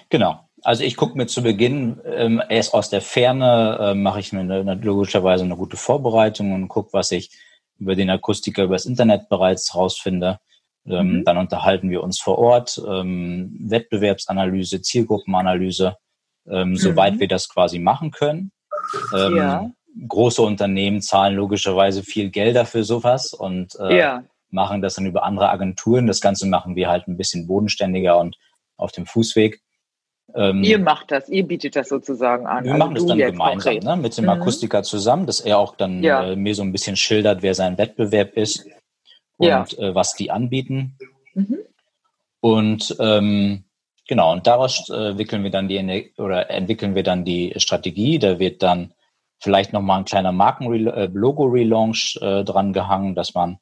[0.09, 0.49] Genau.
[0.63, 4.41] Also ich gucke mir zu Beginn ähm, erst aus der Ferne, äh, mache ich mir
[4.41, 7.31] eine, logischerweise eine gute Vorbereitung und gucke, was ich
[7.79, 10.39] über den Akustiker übers Internet bereits rausfinde.
[10.85, 11.23] Ähm, mhm.
[11.23, 15.95] Dann unterhalten wir uns vor Ort, ähm, Wettbewerbsanalyse, Zielgruppenanalyse,
[16.47, 16.75] ähm, mhm.
[16.75, 18.51] soweit wir das quasi machen können.
[19.15, 19.71] Ähm, ja.
[20.07, 24.23] Große Unternehmen zahlen logischerweise viel Geld dafür sowas und äh, ja.
[24.49, 26.07] machen das dann über andere Agenturen.
[26.07, 28.37] Das Ganze machen wir halt ein bisschen bodenständiger und
[28.75, 29.61] auf dem Fußweg.
[30.35, 32.63] Ähm, ihr macht das, ihr bietet das sozusagen an.
[32.63, 34.31] Wir also machen das dann gemeinsam ne, mit dem mhm.
[34.31, 36.31] Akustiker zusammen, dass er auch dann ja.
[36.31, 38.65] äh, mir so ein bisschen schildert, wer sein Wettbewerb ist
[39.37, 39.65] und ja.
[39.77, 40.97] äh, was die anbieten.
[41.33, 41.59] Mhm.
[42.39, 43.63] Und ähm,
[44.07, 48.19] genau, und daraus äh, wickeln wir dann die oder entwickeln wir dann die Strategie.
[48.19, 48.93] Da wird dann
[49.39, 53.59] vielleicht nochmal ein kleiner Marken-Logo-Relaunch äh, äh, dran gehangen, dass man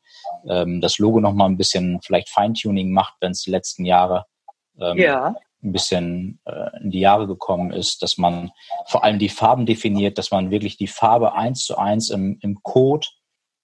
[0.48, 4.26] ähm, das Logo nochmal ein bisschen vielleicht Feintuning macht, wenn es die letzten Jahre
[4.80, 8.52] ähm, ja ein bisschen äh, in die Jahre gekommen ist, dass man
[8.88, 12.62] vor allem die Farben definiert, dass man wirklich die Farbe eins zu eins im, im
[12.64, 13.08] Code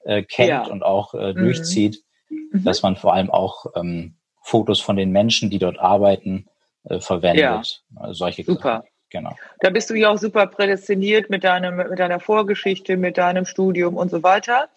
[0.08, 0.66] äh, kennt ja.
[0.66, 1.44] und auch äh, mhm.
[1.44, 2.64] durchzieht, mhm.
[2.64, 6.48] dass man vor allem auch ähm, Fotos von den Menschen, die dort arbeiten,
[6.86, 7.42] äh, verwendet.
[7.44, 7.62] Ja.
[8.02, 8.86] Also solche Super.
[9.10, 9.36] Genau.
[9.62, 13.96] Da bist du ja auch super prädestiniert mit deinem, mit deiner Vorgeschichte, mit deinem Studium
[13.96, 14.68] und so weiter.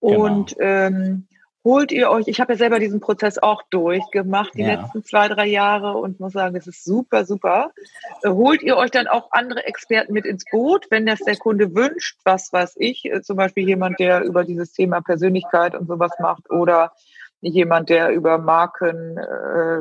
[0.00, 0.24] Genau.
[0.24, 0.68] Und genau.
[0.68, 1.28] ähm,
[1.66, 4.74] holt ihr euch, ich habe ja selber diesen Prozess auch durchgemacht, die ja.
[4.80, 7.72] letzten zwei, drei Jahre und muss sagen, das ist super, super.
[8.22, 11.74] Äh, holt ihr euch dann auch andere Experten mit ins Boot, wenn das der Kunde
[11.74, 16.12] wünscht, was weiß ich, äh, zum Beispiel jemand, der über dieses Thema Persönlichkeit und sowas
[16.20, 16.92] macht oder
[17.40, 19.80] jemand, der über Marken, äh,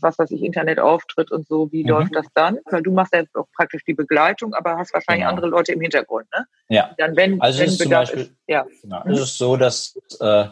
[0.00, 1.90] was weiß ich, Internet auftritt und so, wie mhm.
[1.90, 2.58] läuft das dann?
[2.64, 5.30] Weil du machst ja auch praktisch die Begleitung, aber hast wahrscheinlich genau.
[5.30, 6.46] andere Leute im Hintergrund, ne?
[6.68, 6.94] Ja.
[6.96, 8.66] Dann, wenn, also wenn es Bedarf Beispiel, ist, ja.
[8.82, 9.02] Genau.
[9.04, 9.12] Mhm.
[9.12, 10.46] Es ist so, dass äh,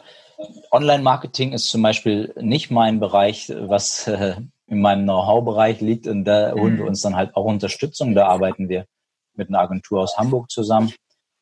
[0.71, 6.07] Online-Marketing ist zum Beispiel nicht mein Bereich, was äh, in meinem Know-how-Bereich liegt.
[6.07, 6.89] Und da holen wir mhm.
[6.89, 8.15] uns dann halt auch Unterstützung.
[8.15, 8.87] Da arbeiten wir
[9.35, 10.93] mit einer Agentur aus Hamburg zusammen,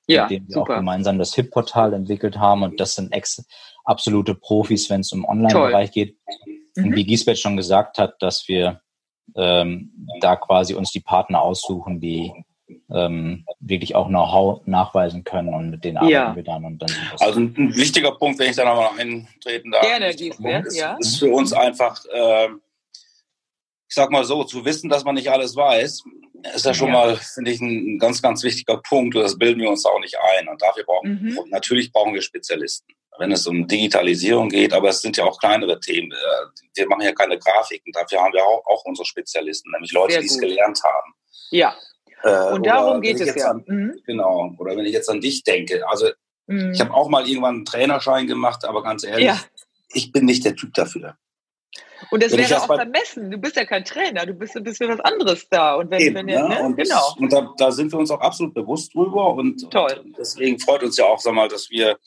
[0.06, 0.74] ja, mit dem wir super.
[0.74, 2.62] auch gemeinsam das HIP-Portal entwickelt haben.
[2.62, 3.14] Und das sind
[3.84, 6.16] absolute Profis, wenn es um Online-Bereich geht.
[6.76, 6.84] Mhm.
[6.84, 8.80] Und wie Giesbert schon gesagt hat, dass wir
[9.36, 12.32] ähm, da quasi uns die Partner aussuchen, die
[12.94, 16.36] ähm, wirklich auch Know-how nachweisen können und mit denen arbeiten ja.
[16.36, 16.64] wir dann.
[16.64, 19.82] Und dann also ein wichtiger Punkt, wenn ich da nochmal eintreten darf.
[19.82, 20.96] Gerne, ist, ja.
[20.98, 22.48] ist für uns einfach, äh,
[23.88, 26.04] ich sag mal so, zu wissen, dass man nicht alles weiß,
[26.54, 26.94] ist ja schon ja.
[26.94, 29.14] mal, finde ich, ein ganz, ganz wichtiger Punkt.
[29.14, 30.48] Und das bilden wir uns auch nicht ein.
[30.48, 31.38] Und dafür brauchen, mhm.
[31.50, 32.92] natürlich brauchen wir Spezialisten.
[33.18, 36.10] Wenn es um Digitalisierung geht, aber es sind ja auch kleinere Themen.
[36.12, 36.16] Äh,
[36.74, 37.92] wir machen ja keine Grafiken.
[37.92, 41.14] Dafür haben wir auch, auch unsere Spezialisten, nämlich Leute, die es gelernt haben.
[41.50, 41.76] Ja,
[42.22, 43.50] äh, und darum geht es ja.
[43.50, 44.00] An, mhm.
[44.06, 44.54] Genau.
[44.58, 45.86] Oder wenn ich jetzt an dich denke.
[45.88, 46.08] Also
[46.46, 46.72] mhm.
[46.72, 49.40] ich habe auch mal irgendwann einen Trainerschein gemacht, aber ganz ehrlich, ja.
[49.92, 51.16] ich bin nicht der Typ dafür.
[52.10, 53.30] Und das wenn wäre auch vermessen.
[53.30, 55.74] Du bist ja kein Trainer, du bist, bist für was anderes da.
[55.76, 56.62] Und wenn, Eben, wenn ja, ne?
[56.62, 57.14] und, genau.
[57.18, 59.34] Und da, da, sind wir uns auch absolut bewusst drüber.
[59.34, 60.00] Und, Toll.
[60.04, 61.98] und deswegen freut uns ja auch, sag mal, dass wir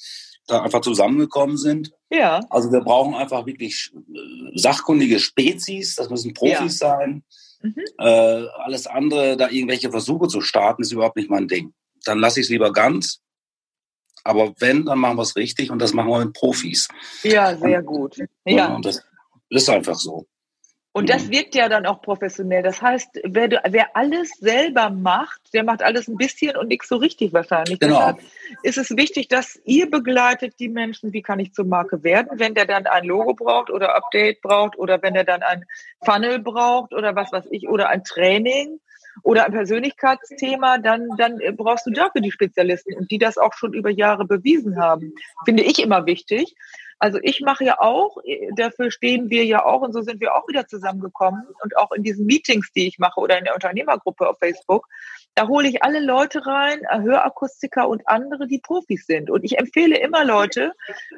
[0.48, 1.92] da einfach zusammengekommen sind.
[2.10, 2.42] Ja.
[2.50, 6.98] Also wir brauchen einfach wirklich äh, sachkundige Spezies, das müssen Profis ja.
[6.98, 7.24] sein.
[7.66, 7.84] Mhm.
[7.98, 11.74] Äh, alles andere, da irgendwelche Versuche zu starten, ist überhaupt nicht mein Ding.
[12.04, 13.22] Dann lasse ich es lieber ganz.
[14.24, 16.88] Aber wenn, dann machen wir es richtig und das machen wir mit Profis.
[17.24, 18.18] Ja, sehr gut.
[18.46, 18.76] Ja.
[18.76, 19.04] Und das
[19.50, 20.26] ist einfach so.
[20.96, 22.64] Und das wirkt ja dann auch professionell.
[22.64, 26.96] Das heißt, wer, wer alles selber macht, der macht alles ein bisschen und nichts so
[26.96, 27.82] richtig wahrscheinlich.
[27.82, 27.98] Genau.
[27.98, 28.20] Deshalb
[28.64, 32.54] ist es wichtig, dass ihr begleitet die Menschen, wie kann ich zur Marke werden, wenn
[32.54, 35.66] der dann ein Logo braucht oder Update braucht oder wenn er dann ein
[36.06, 38.80] Funnel braucht oder was weiß ich oder ein Training
[39.22, 43.74] oder ein Persönlichkeitsthema, dann, dann brauchst du dafür die Spezialisten und die das auch schon
[43.74, 45.14] über Jahre bewiesen haben.
[45.44, 46.56] Finde ich immer wichtig.
[46.98, 48.18] Also ich mache ja auch,
[48.56, 52.04] dafür stehen wir ja auch und so sind wir auch wieder zusammengekommen und auch in
[52.04, 54.88] diesen Meetings, die ich mache oder in der Unternehmergruppe auf Facebook,
[55.36, 59.30] da hole ich alle Leute rein, Hörakustiker und andere, die Profis sind.
[59.30, 60.72] Und ich empfehle immer Leute,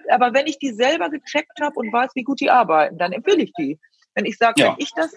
[0.10, 3.44] aber wenn ich die selber gecheckt habe und weiß, wie gut die arbeiten, dann empfehle
[3.44, 3.80] ich die.
[4.16, 4.72] Wenn ich sage, ja.
[4.72, 5.16] wenn ich das,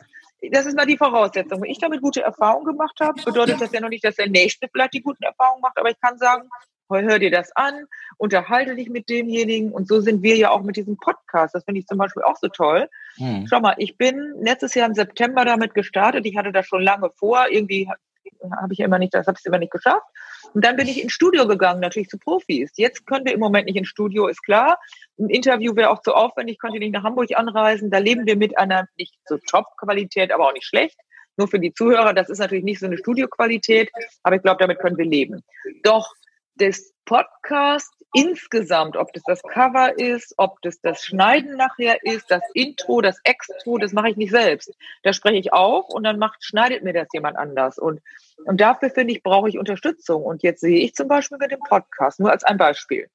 [0.53, 1.63] das ist mal die Voraussetzung.
[1.63, 4.69] Wenn ich damit gute Erfahrungen gemacht habe, bedeutet das ja noch nicht, dass der Nächste
[4.71, 6.49] vielleicht die guten Erfahrungen macht, aber ich kann sagen,
[6.91, 9.73] hör dir das an, unterhalte dich mit demjenigen.
[9.73, 11.55] Und so sind wir ja auch mit diesem Podcast.
[11.55, 12.89] Das finde ich zum Beispiel auch so toll.
[13.17, 13.47] Hm.
[13.49, 16.27] Schau mal, ich bin letztes Jahr im September damit gestartet.
[16.27, 17.47] Ich hatte das schon lange vor.
[17.51, 17.89] Irgendwie
[18.61, 20.07] habe ich immer nicht, das habe ich immer nicht geschafft.
[20.53, 22.73] Und dann bin ich ins Studio gegangen, natürlich zu Profis.
[22.77, 24.79] Jetzt können wir im Moment nicht ins Studio, ist klar.
[25.19, 27.91] Ein Interview wäre auch zu aufwendig, konnte nicht nach Hamburg anreisen.
[27.91, 30.99] Da leben wir mit einer nicht so Top-Qualität, aber auch nicht schlecht.
[31.37, 33.91] Nur für die Zuhörer, das ist natürlich nicht so eine Studioqualität,
[34.23, 35.43] aber ich glaube, damit können wir leben.
[35.85, 36.13] Doch
[36.61, 42.43] das Podcast insgesamt, ob das das Cover ist, ob das das Schneiden nachher ist, das
[42.55, 44.73] Intro, das Extro, das mache ich nicht selbst.
[45.03, 47.79] Da spreche ich auf und dann macht, schneidet mir das jemand anders.
[47.79, 48.01] Und,
[48.45, 50.23] und dafür finde ich, brauche ich Unterstützung.
[50.23, 53.09] Und jetzt sehe ich zum Beispiel mit dem Podcast, nur als ein Beispiel.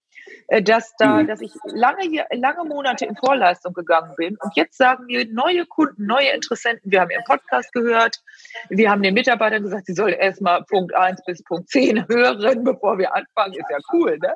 [0.48, 1.28] Äh, dass da, mhm.
[1.28, 6.06] dass ich lange, lange Monate in Vorleistung gegangen bin und jetzt sagen mir neue Kunden,
[6.06, 8.22] neue Interessenten, wir haben ihren Podcast gehört,
[8.70, 12.98] wir haben den Mitarbeitern gesagt, sie sollen erstmal Punkt 1 bis Punkt 10 hören, bevor
[12.98, 14.36] wir anfangen, ist ja cool, ne?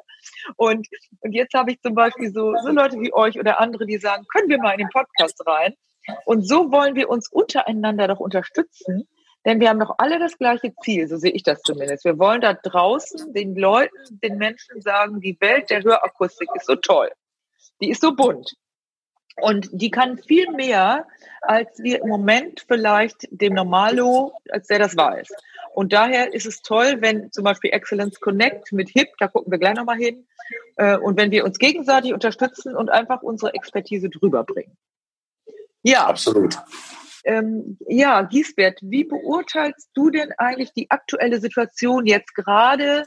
[0.55, 0.87] Und,
[1.21, 4.25] und jetzt habe ich zum Beispiel so, so Leute wie euch oder andere, die sagen,
[4.33, 5.75] können wir mal in den Podcast rein?
[6.25, 9.07] Und so wollen wir uns untereinander doch unterstützen,
[9.45, 12.05] denn wir haben doch alle das gleiche Ziel, so sehe ich das zumindest.
[12.05, 16.75] Wir wollen da draußen den Leuten, den Menschen sagen, die Welt der Hörakustik ist so
[16.75, 17.09] toll.
[17.81, 18.55] Die ist so bunt.
[19.41, 21.07] Und die kann viel mehr,
[21.41, 25.29] als wir im Moment vielleicht dem Normalo, als der das weiß.
[25.73, 29.59] Und daher ist es toll, wenn zum Beispiel Excellence Connect mit HIP, da gucken wir
[29.59, 30.27] gleich nochmal hin,
[30.75, 34.75] äh, und wenn wir uns gegenseitig unterstützen und einfach unsere Expertise drüber bringen.
[35.83, 36.07] Ja.
[36.07, 36.57] Absolut.
[37.25, 43.05] Ähm, ja, Giesbert, wie beurteilst du denn eigentlich die aktuelle Situation jetzt gerade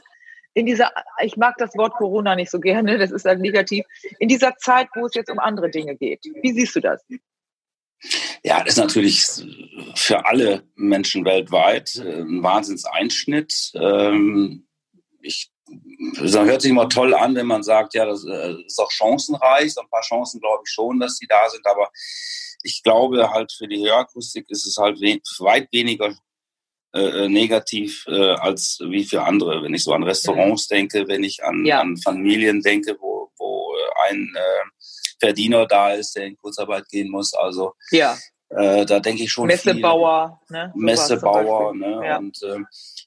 [0.53, 0.91] in dieser,
[1.23, 3.85] ich mag das Wort Corona nicht so gerne, das ist halt negativ,
[4.19, 6.23] in dieser Zeit, wo es jetzt um andere Dinge geht?
[6.41, 7.03] Wie siehst du das?
[8.43, 9.25] Ja, das ist natürlich
[9.95, 13.71] für alle Menschen weltweit äh, ein Wahnsinnseinschnitt.
[13.75, 14.67] Ähm,
[15.21, 15.51] ich,
[16.19, 19.73] das hört sich immer toll an, wenn man sagt, ja, das äh, ist auch chancenreich.
[19.77, 21.89] Ein paar Chancen glaube ich schon, dass die da sind, aber
[22.63, 26.15] ich glaube halt für die Hörakustik ist es halt we weit weniger
[26.95, 29.63] äh, äh, negativ äh, als wie für andere.
[29.63, 30.75] Wenn ich so an Restaurants mhm.
[30.75, 31.81] denke, wenn ich an, ja.
[31.81, 34.69] an Familien denke, wo, wo äh, ein äh,
[35.19, 37.33] Verdiener da ist, der in Kurzarbeit gehen muss.
[37.33, 38.15] Also ja.
[38.49, 40.57] Äh, da denke ich schon Messebauer, viel.
[40.57, 40.71] ne?
[40.75, 42.01] Messebauer, ne?
[42.05, 42.17] Ja.
[42.19, 42.59] Und äh,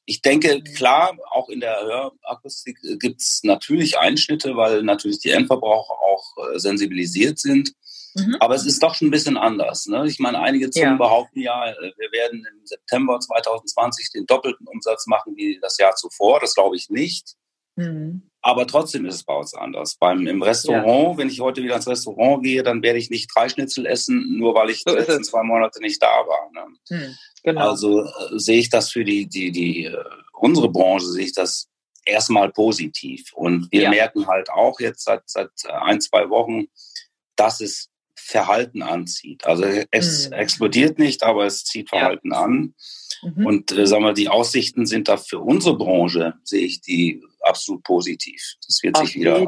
[0.04, 5.94] ich denke, klar, auch in der Hörakustik gibt es natürlich Einschnitte, weil natürlich die Endverbraucher
[5.94, 7.72] auch äh, sensibilisiert sind.
[8.16, 8.36] Mhm.
[8.40, 9.86] Aber es ist doch schon ein bisschen anders.
[9.86, 10.06] Ne?
[10.06, 10.96] Ich meine, einige Zungen ja.
[10.96, 15.94] behaupten ja, äh, wir werden im September 2020 den doppelten Umsatz machen wie das Jahr
[15.94, 16.40] zuvor.
[16.40, 17.34] Das glaube ich nicht.
[17.76, 18.30] Mhm.
[18.40, 19.96] Aber trotzdem ist es bei uns anders.
[19.96, 21.18] Beim, Im Restaurant, ja.
[21.18, 24.54] wenn ich heute wieder ins Restaurant gehe, dann werde ich nicht drei Schnitzel essen, nur
[24.54, 26.50] weil ich so die letzten zwei Monate nicht da war.
[26.52, 26.66] Ne?
[26.90, 27.14] Mhm.
[27.42, 27.68] Genau.
[27.68, 29.94] Also äh, sehe ich das für die, die, die, uh,
[30.32, 31.68] unsere Branche, sehe ich das
[32.04, 33.32] erstmal positiv.
[33.34, 33.90] Und wir ja.
[33.90, 36.68] merken halt auch jetzt seit, seit ein, zwei Wochen,
[37.34, 37.90] dass es
[38.26, 39.46] Verhalten anzieht.
[39.46, 40.32] Also es mhm.
[40.34, 42.42] explodiert nicht, aber es zieht Verhalten ja.
[42.42, 42.74] an.
[43.22, 43.46] Mhm.
[43.46, 47.84] Und äh, sagen wir, die Aussichten sind da für unsere Branche, sehe ich die absolut
[47.84, 48.42] positiv.
[48.66, 49.38] Das wird Auf sich wieder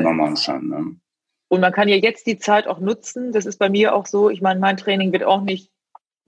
[0.00, 0.68] normal anschauen.
[0.68, 0.96] Ne?
[1.48, 3.32] Und man kann ja jetzt die Zeit auch nutzen.
[3.32, 4.30] Das ist bei mir auch so.
[4.30, 5.70] Ich meine, mein Training wird auch nicht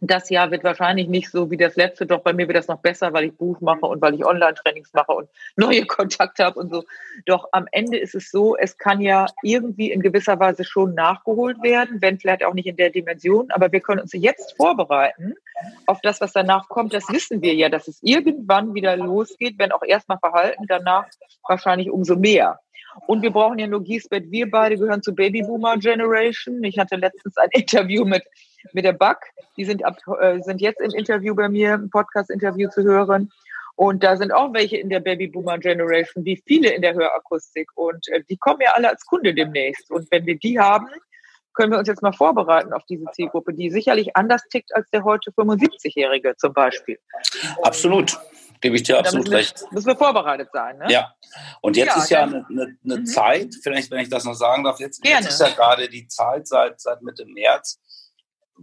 [0.01, 2.81] das Jahr wird wahrscheinlich nicht so wie das letzte, doch bei mir wird das noch
[2.81, 6.71] besser, weil ich Buch mache und weil ich Online-Trainings mache und neue Kontakte habe und
[6.71, 6.85] so.
[7.25, 11.63] Doch am Ende ist es so, es kann ja irgendwie in gewisser Weise schon nachgeholt
[11.63, 15.35] werden, wenn vielleicht auch nicht in der Dimension, aber wir können uns jetzt vorbereiten
[15.87, 16.93] auf das, was danach kommt.
[16.93, 21.07] Das wissen wir ja, dass es irgendwann wieder losgeht, wenn auch erstmal verhalten, danach
[21.47, 22.61] wahrscheinlich umso mehr.
[23.07, 24.31] Und wir brauchen ja nur Giesbett.
[24.31, 26.63] Wir beide gehören zur Babyboomer Generation.
[26.65, 28.25] Ich hatte letztens ein Interview mit
[28.73, 29.19] mit der Buck.
[29.57, 33.31] Die sind, ab, äh, sind jetzt im Interview bei mir, im Podcast-Interview zu hören.
[33.75, 37.69] Und da sind auch welche in der Babyboomer Generation, wie viele in der Hörakustik.
[37.75, 39.91] Und äh, die kommen ja alle als Kunde demnächst.
[39.91, 40.89] Und wenn wir die haben,
[41.53, 45.05] können wir uns jetzt mal vorbereiten auf diese Zielgruppe, die sicherlich anders tickt als der
[45.05, 46.99] heute 75-Jährige zum Beispiel.
[47.63, 48.19] Absolut.
[48.67, 49.61] Gebe ich dir absolut müssen recht.
[49.61, 50.77] Wir, müssen wir vorbereitet sein.
[50.79, 50.87] Ne?
[50.91, 51.15] Ja.
[51.61, 53.07] Und jetzt ja, ist ja eine, eine, eine mhm.
[53.07, 56.49] Zeit, vielleicht, wenn ich das noch sagen darf, jetzt, jetzt ist ja gerade die Zeit
[56.49, 57.79] seit, seit Mitte März,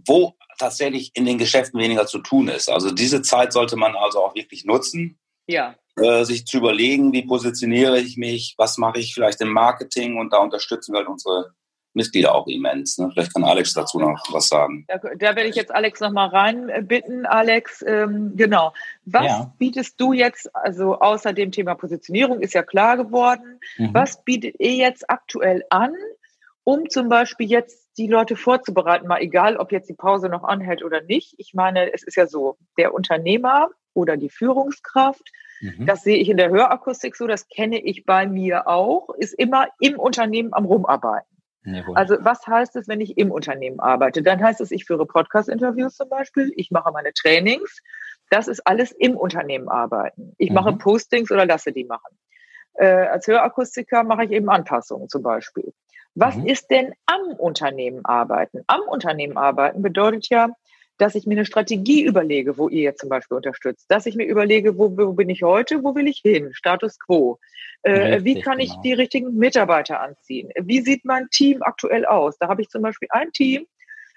[0.06, 2.68] wo tatsächlich in den Geschäften weniger zu tun ist.
[2.68, 5.18] Also diese Zeit sollte man also auch wirklich nutzen.
[5.46, 5.74] Ja.
[5.96, 10.34] Äh, sich zu überlegen, wie positioniere ich mich, was mache ich vielleicht im Marketing und
[10.34, 11.54] da unterstützen wir halt unsere
[11.94, 12.98] Mitglieder auch immens.
[12.98, 13.10] Ne?
[13.12, 14.84] Vielleicht kann Alex dazu noch was sagen.
[14.88, 17.24] Da, da werde ich jetzt Alex noch mal rein bitten.
[17.24, 18.72] Alex, ähm, genau.
[19.04, 19.52] Was ja.
[19.58, 23.94] bietest du jetzt, also außer dem Thema Positionierung ist ja klar geworden, mhm.
[23.94, 25.92] was bietet ihr jetzt aktuell an,
[26.64, 30.82] um zum Beispiel jetzt die Leute vorzubereiten, mal egal, ob jetzt die Pause noch anhält
[30.82, 31.34] oder nicht.
[31.38, 35.30] Ich meine, es ist ja so, der Unternehmer oder die Führungskraft,
[35.60, 35.86] mhm.
[35.86, 39.68] das sehe ich in der Hörakustik so, das kenne ich bei mir auch, ist immer
[39.78, 41.33] im Unternehmen am Rumarbeiten.
[41.64, 41.96] Jawohl.
[41.96, 44.22] Also was heißt es, wenn ich im Unternehmen arbeite?
[44.22, 47.80] Dann heißt es, ich führe Podcast-Interviews zum Beispiel, ich mache meine Trainings.
[48.30, 50.34] Das ist alles im Unternehmen arbeiten.
[50.38, 50.56] Ich mhm.
[50.56, 52.18] mache Postings oder lasse die machen.
[52.74, 55.72] Äh, als Hörakustiker mache ich eben Anpassungen zum Beispiel.
[56.14, 56.46] Was mhm.
[56.46, 58.62] ist denn am Unternehmen arbeiten?
[58.66, 60.48] Am Unternehmen arbeiten bedeutet ja,
[60.98, 64.26] dass ich mir eine Strategie überlege, wo ihr jetzt zum Beispiel unterstützt, dass ich mir
[64.26, 67.38] überlege, wo, wo bin ich heute, wo will ich hin, Status quo.
[67.82, 68.82] Äh, Richtig, wie kann ich genau.
[68.82, 70.50] die richtigen Mitarbeiter anziehen?
[70.60, 72.38] Wie sieht mein Team aktuell aus?
[72.38, 73.66] Da habe ich zum Beispiel ein Team,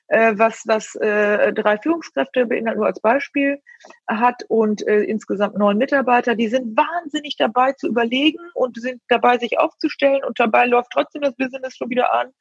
[0.07, 3.61] äh, was, was äh, drei Führungskräfte beinhaltet, nur als Beispiel,
[4.07, 9.37] hat und äh, insgesamt neun Mitarbeiter, die sind wahnsinnig dabei zu überlegen und sind dabei,
[9.37, 12.31] sich aufzustellen und dabei läuft trotzdem das Business schon wieder an.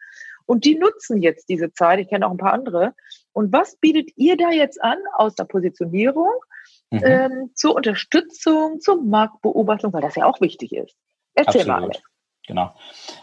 [0.46, 1.98] Und die nutzen jetzt diese Zeit.
[1.98, 2.94] Ich kenne auch ein paar andere.
[3.32, 6.32] Und was bietet ihr da jetzt an aus der Positionierung
[6.90, 7.02] mhm.
[7.04, 10.94] ähm, zur Unterstützung, zur Marktbeobachtung, weil das ja auch wichtig ist?
[11.34, 11.92] Erzähl Absolut.
[11.92, 12.00] mal.
[12.46, 12.72] Genau.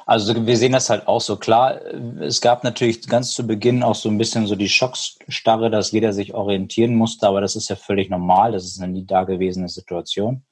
[0.05, 1.81] Also wir sehen das halt auch so klar.
[2.19, 6.11] Es gab natürlich ganz zu Beginn auch so ein bisschen so die Schocksstarre, dass jeder
[6.11, 8.51] sich orientieren musste, aber das ist ja völlig normal.
[8.51, 10.43] Das ist eine nie dagewesene Situation.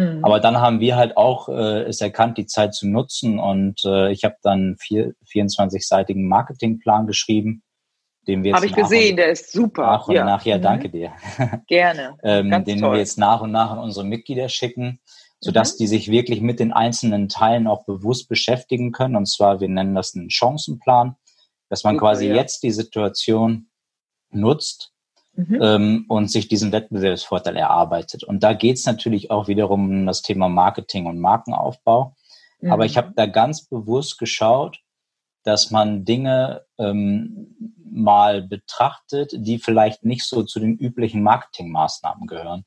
[0.00, 0.24] Mhm.
[0.24, 4.10] Aber dann haben wir halt auch äh, es erkannt, die Zeit zu nutzen und äh,
[4.10, 7.62] ich habe dann vier, 24-seitigen Marketingplan geschrieben,
[8.26, 9.82] den wir jetzt Habe ich gesehen, der ist super.
[9.82, 10.24] Nach und ja.
[10.24, 10.62] nach, ja, mhm.
[10.62, 11.12] danke dir.
[11.66, 12.16] Gerne.
[12.22, 12.92] ähm, den toll.
[12.92, 15.00] wir jetzt nach und nach an unsere Mitglieder schicken
[15.40, 15.78] sodass mhm.
[15.78, 19.16] die sich wirklich mit den einzelnen Teilen auch bewusst beschäftigen können.
[19.16, 21.16] Und zwar, wir nennen das einen Chancenplan,
[21.68, 22.34] dass man Super, quasi ja.
[22.34, 23.70] jetzt die Situation
[24.30, 24.92] nutzt
[25.48, 25.58] mhm.
[25.62, 28.24] ähm, und sich diesen Wettbewerbsvorteil erarbeitet.
[28.24, 32.14] Und da geht es natürlich auch wiederum um das Thema Marketing und Markenaufbau.
[32.60, 32.72] Mhm.
[32.72, 34.80] Aber ich habe da ganz bewusst geschaut,
[35.44, 42.64] dass man Dinge ähm, mal betrachtet, die vielleicht nicht so zu den üblichen Marketingmaßnahmen gehören.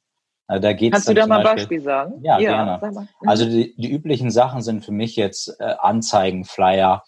[0.47, 2.19] Also da geht's Kannst du da mal ein Beispiel sagen?
[2.21, 2.91] Ja, ja gerne.
[2.91, 3.07] Mhm.
[3.27, 7.03] Also die, die, üblichen Sachen sind für mich jetzt äh, Anzeigen, Flyer,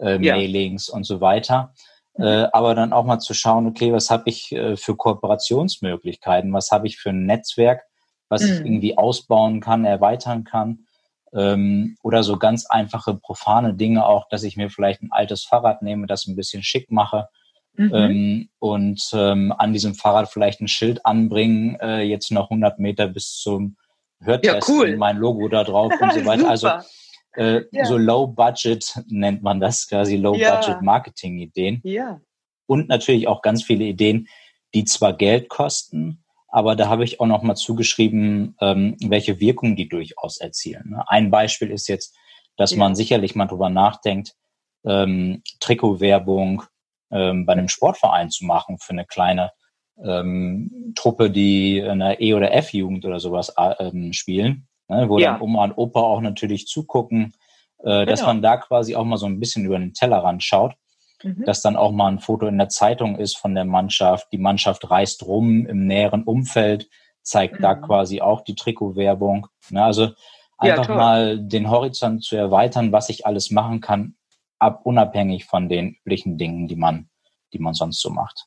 [0.00, 0.36] äh, ja.
[0.36, 1.74] Mailings und so weiter.
[2.18, 6.52] Äh, aber dann auch mal zu schauen, okay, was habe ich äh, für Kooperationsmöglichkeiten?
[6.52, 7.82] Was habe ich für ein Netzwerk,
[8.28, 8.48] was mhm.
[8.48, 10.80] ich irgendwie ausbauen kann, erweitern kann?
[11.32, 15.82] Ähm, oder so ganz einfache, profane Dinge auch, dass ich mir vielleicht ein altes Fahrrad
[15.82, 17.28] nehme, das ein bisschen schick mache
[17.78, 17.94] Mhm.
[17.94, 23.06] Ähm, und ähm, an diesem Fahrrad vielleicht ein Schild anbringen, äh, jetzt noch 100 Meter
[23.06, 23.76] bis zum
[24.20, 24.96] Hörtest ja, cool.
[24.96, 26.48] mein Logo da drauf und so weiter.
[26.50, 26.70] also
[27.38, 27.84] äh, ja.
[27.84, 31.80] so Low Budget nennt man das, quasi Low Budget Marketing Ideen.
[31.84, 32.20] Ja.
[32.66, 34.28] Und natürlich auch ganz viele Ideen,
[34.74, 39.76] die zwar Geld kosten, aber da habe ich auch noch mal zugeschrieben, ähm, welche Wirkung
[39.76, 40.90] die durchaus erzielen.
[40.90, 41.04] Ne?
[41.08, 42.16] Ein Beispiel ist jetzt,
[42.56, 42.78] dass ja.
[42.78, 44.34] man sicherlich mal drüber nachdenkt,
[44.84, 46.62] ähm, Trikotwerbung,
[47.10, 49.52] ähm, bei einem Sportverein zu machen für eine kleine
[50.02, 55.18] ähm, Truppe, die in der E- oder F-Jugend oder sowas äh, ähm, spielen, ne, wo
[55.18, 55.32] ja.
[55.32, 57.34] dann Oma und Opa auch natürlich zugucken,
[57.78, 58.04] äh, genau.
[58.04, 60.74] dass man da quasi auch mal so ein bisschen über den Tellerrand schaut.
[61.22, 61.44] Mhm.
[61.44, 64.28] Dass dann auch mal ein Foto in der Zeitung ist von der Mannschaft.
[64.32, 66.88] Die Mannschaft reist rum im näheren Umfeld,
[67.22, 67.62] zeigt mhm.
[67.62, 69.48] da quasi auch die Trikotwerbung.
[69.70, 70.10] Ne, also
[70.58, 74.14] einfach ja, mal den Horizont zu erweitern, was ich alles machen kann,
[74.58, 77.08] ab, unabhängig von den üblichen Dingen, die man,
[77.52, 78.46] die man sonst so macht.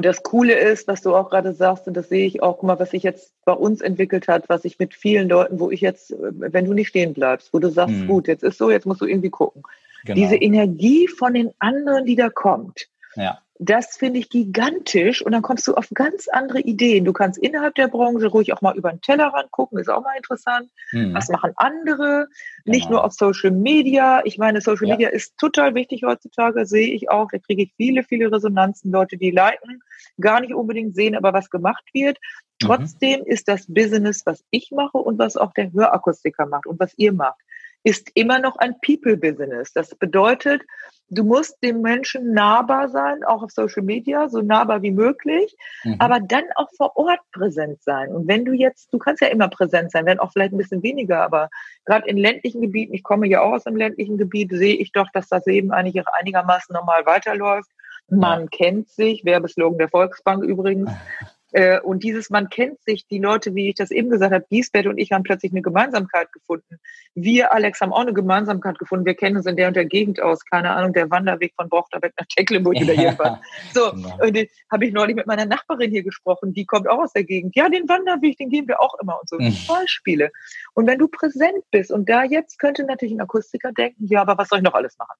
[0.00, 2.78] Und das Coole ist, was du auch gerade sagst, und das sehe ich auch mal,
[2.78, 6.14] was sich jetzt bei uns entwickelt hat, was ich mit vielen Leuten, wo ich jetzt,
[6.18, 8.06] wenn du nicht stehen bleibst, wo du sagst, hm.
[8.06, 9.62] gut, jetzt ist so, jetzt musst du irgendwie gucken.
[10.06, 10.18] Genau.
[10.18, 12.88] Diese Energie von den anderen, die da kommt.
[13.14, 17.04] Ja das finde ich gigantisch und dann kommst du auf ganz andere Ideen.
[17.04, 20.16] Du kannst innerhalb der Branche ruhig auch mal über den Tellerrand gucken, ist auch mal
[20.16, 20.70] interessant.
[20.92, 21.12] Hm.
[21.12, 22.26] Was machen andere?
[22.64, 22.74] Genau.
[22.74, 24.22] Nicht nur auf Social Media.
[24.24, 24.94] Ich meine, Social ja.
[24.94, 27.28] Media ist total wichtig heutzutage, sehe ich auch.
[27.30, 29.82] Da kriege ich viele, viele Resonanzen, Leute, die liken,
[30.18, 32.16] gar nicht unbedingt sehen, aber was gemacht wird.
[32.62, 32.66] Mhm.
[32.66, 36.94] Trotzdem ist das Business, was ich mache und was auch der Hörakustiker macht und was
[36.96, 37.40] ihr macht,
[37.82, 39.72] ist immer noch ein People-Business.
[39.72, 40.62] Das bedeutet,
[41.08, 45.96] du musst dem Menschen nahbar sein, auch auf Social Media, so nahbar wie möglich, mhm.
[45.98, 48.10] aber dann auch vor Ort präsent sein.
[48.10, 50.82] Und wenn du jetzt, du kannst ja immer präsent sein, wenn auch vielleicht ein bisschen
[50.82, 51.48] weniger, aber
[51.84, 55.08] gerade in ländlichen Gebieten, ich komme ja auch aus einem ländlichen Gebiet, sehe ich doch,
[55.12, 57.70] dass das Leben eigentlich einigermaßen normal weiterläuft.
[58.08, 60.90] Man kennt sich, Werbeslogan der Volksbank übrigens.
[61.52, 64.86] Äh, und dieses, man kennt sich, die Leute, wie ich das eben gesagt habe, Giesbett
[64.86, 66.78] und ich haben plötzlich eine Gemeinsamkeit gefunden.
[67.14, 69.04] Wir, Alex, haben auch eine Gemeinsamkeit gefunden.
[69.04, 70.44] Wir kennen uns in der und der Gegend aus.
[70.44, 73.38] Keine Ahnung, der Wanderweg von Brochterbeck nach Tecklenburg oder irgendwas.
[73.72, 74.16] So, genau.
[74.22, 76.52] und habe ich neulich mit meiner Nachbarin hier gesprochen.
[76.52, 77.56] Die kommt auch aus der Gegend.
[77.56, 79.36] Ja, den Wanderweg, den gehen wir auch immer und so.
[79.38, 79.56] Mhm.
[79.66, 80.30] Beispiele.
[80.74, 84.38] Und wenn du präsent bist und da jetzt könnte natürlich ein Akustiker denken, ja, aber
[84.38, 85.16] was soll ich noch alles machen?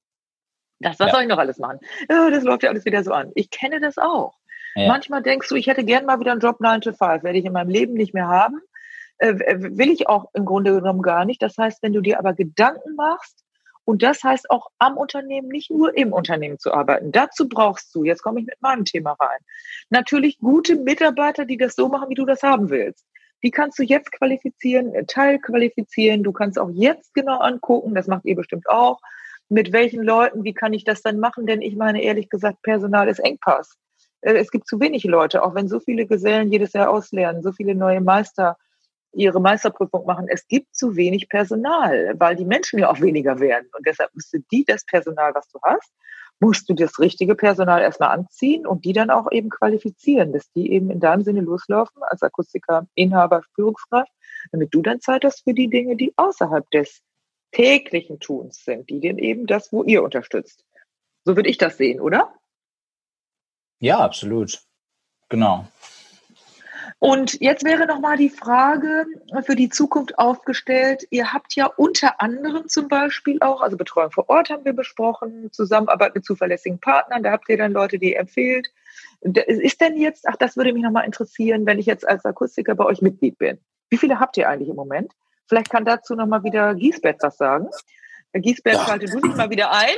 [0.81, 1.13] Das, was ja.
[1.13, 1.79] soll ich noch alles machen?
[2.09, 3.31] Ja, das läuft ja alles wieder so an.
[3.35, 4.40] Ich kenne das auch.
[4.75, 4.89] Ja.
[4.89, 7.45] Manchmal denkst du, ich hätte gern mal wieder einen Job 9 to 5, werde ich
[7.45, 8.61] in meinem Leben nicht mehr haben.
[9.19, 11.43] Äh, will ich auch im Grunde genommen gar nicht.
[11.43, 13.45] Das heißt, wenn du dir aber Gedanken machst,
[13.85, 17.13] und das heißt auch am Unternehmen, nicht nur im Unternehmen zu arbeiten.
[17.13, 19.41] Dazu brauchst du, jetzt komme ich mit meinem Thema rein,
[19.89, 23.05] natürlich gute Mitarbeiter, die das so machen, wie du das haben willst.
[23.43, 26.23] Die kannst du jetzt qualifizieren, äh, teilqualifizieren.
[26.23, 29.01] Du kannst auch jetzt genau angucken, das macht ihr bestimmt auch,
[29.49, 31.47] mit welchen Leuten, wie kann ich das dann machen?
[31.47, 33.77] Denn ich meine, ehrlich gesagt, Personal ist Engpass.
[34.23, 37.53] Äh, es gibt zu wenig Leute, auch wenn so viele Gesellen jedes Jahr auslernen, so
[37.53, 38.57] viele neue Meister
[39.13, 40.27] ihre Meisterprüfung machen.
[40.29, 43.69] Es gibt zu wenig Personal, weil die Menschen ja auch weniger werden.
[43.77, 45.93] Und deshalb müsste die das Personal, was du hast,
[46.39, 50.73] musst du das richtige Personal erstmal anziehen und die dann auch eben qualifizieren, dass die
[50.73, 54.11] eben in deinem Sinne loslaufen als Akustiker, Inhaber, Führungskraft,
[54.53, 57.03] damit du dann Zeit hast für die Dinge, die außerhalb des
[57.53, 60.65] täglichen Tuns sind, die denn eben das, wo ihr unterstützt.
[61.25, 62.33] So würde ich das sehen, oder?
[63.81, 64.61] Ja, absolut.
[65.29, 65.67] Genau.
[66.99, 69.07] Und jetzt wäre noch mal die Frage
[69.45, 71.07] für die Zukunft aufgestellt.
[71.11, 75.51] Ihr habt ja unter anderem zum Beispiel auch, also Betreuung vor Ort haben wir besprochen,
[75.51, 78.71] Zusammenarbeit mit zuverlässigen Partnern, da habt ihr dann Leute, die ihr empfehlt.
[79.23, 82.75] Ist denn jetzt, ach, das würde mich noch mal interessieren, wenn ich jetzt als Akustiker
[82.75, 83.59] bei euch Mitglied bin.
[83.89, 85.15] Wie viele habt ihr eigentlich im Moment?
[85.49, 87.69] Vielleicht kann dazu noch mal wieder Giesbett was sagen.
[88.33, 88.85] Herr Giesberg, ja.
[88.85, 89.97] schalte du dich mal wieder ein.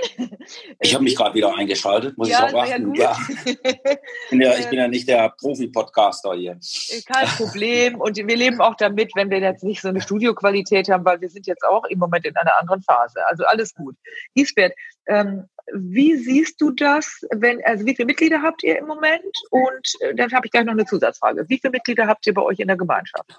[0.81, 2.95] Ich habe mich gerade wieder eingeschaltet, muss ja, ich auch sagen.
[2.95, 3.17] Ja.
[3.45, 6.59] Ich, bin ja, ich bin ja nicht der Profi-Podcaster hier.
[7.07, 8.01] Kein Problem.
[8.01, 11.29] Und wir leben auch damit, wenn wir jetzt nicht so eine Studioqualität haben, weil wir
[11.29, 13.21] sind jetzt auch im Moment in einer anderen Phase.
[13.27, 13.97] Also alles gut.
[14.35, 14.73] Giesbert,
[15.07, 19.37] ähm, wie siehst du das, wenn, also wie viele Mitglieder habt ihr im Moment?
[19.51, 21.45] Und äh, dann habe ich gleich noch eine Zusatzfrage.
[21.49, 23.39] Wie viele Mitglieder habt ihr bei euch in der Gemeinschaft?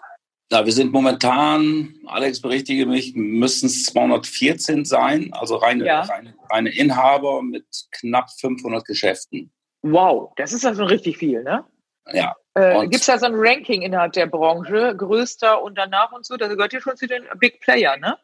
[0.54, 6.02] Ja, wir sind momentan, Alex berichtige mich, müssen es 214 sein, also reine, ja.
[6.02, 9.52] reine, reine Inhaber mit knapp 500 Geschäften.
[9.82, 11.66] Wow, das ist also richtig viel, ne?
[12.12, 12.36] Ja.
[12.54, 16.38] Äh, Gibt es da so ein Ranking innerhalb der Branche, größter und danach und so?
[16.38, 18.20] Da gehört ihr schon zu den Big Player, ne?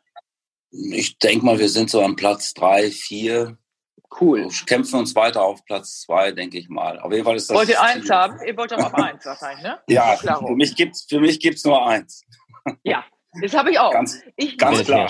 [0.70, 3.58] Ich denke mal, wir sind so am Platz drei, vier.
[4.20, 4.46] Cool.
[4.46, 7.00] Wir kämpfen uns weiter auf Platz zwei, denke ich mal.
[7.00, 7.58] Auf jeden Fall ist das.
[7.58, 8.40] Wollt ihr eins haben?
[8.46, 9.80] Ihr wollt doch auf eins wahrscheinlich, ne?
[9.88, 12.24] ja, für mich gibt's, für mich gibt's nur eins.
[12.84, 13.06] Ja,
[13.42, 13.92] das habe ich auch.
[13.92, 15.10] Ganz, ich, ganz klar.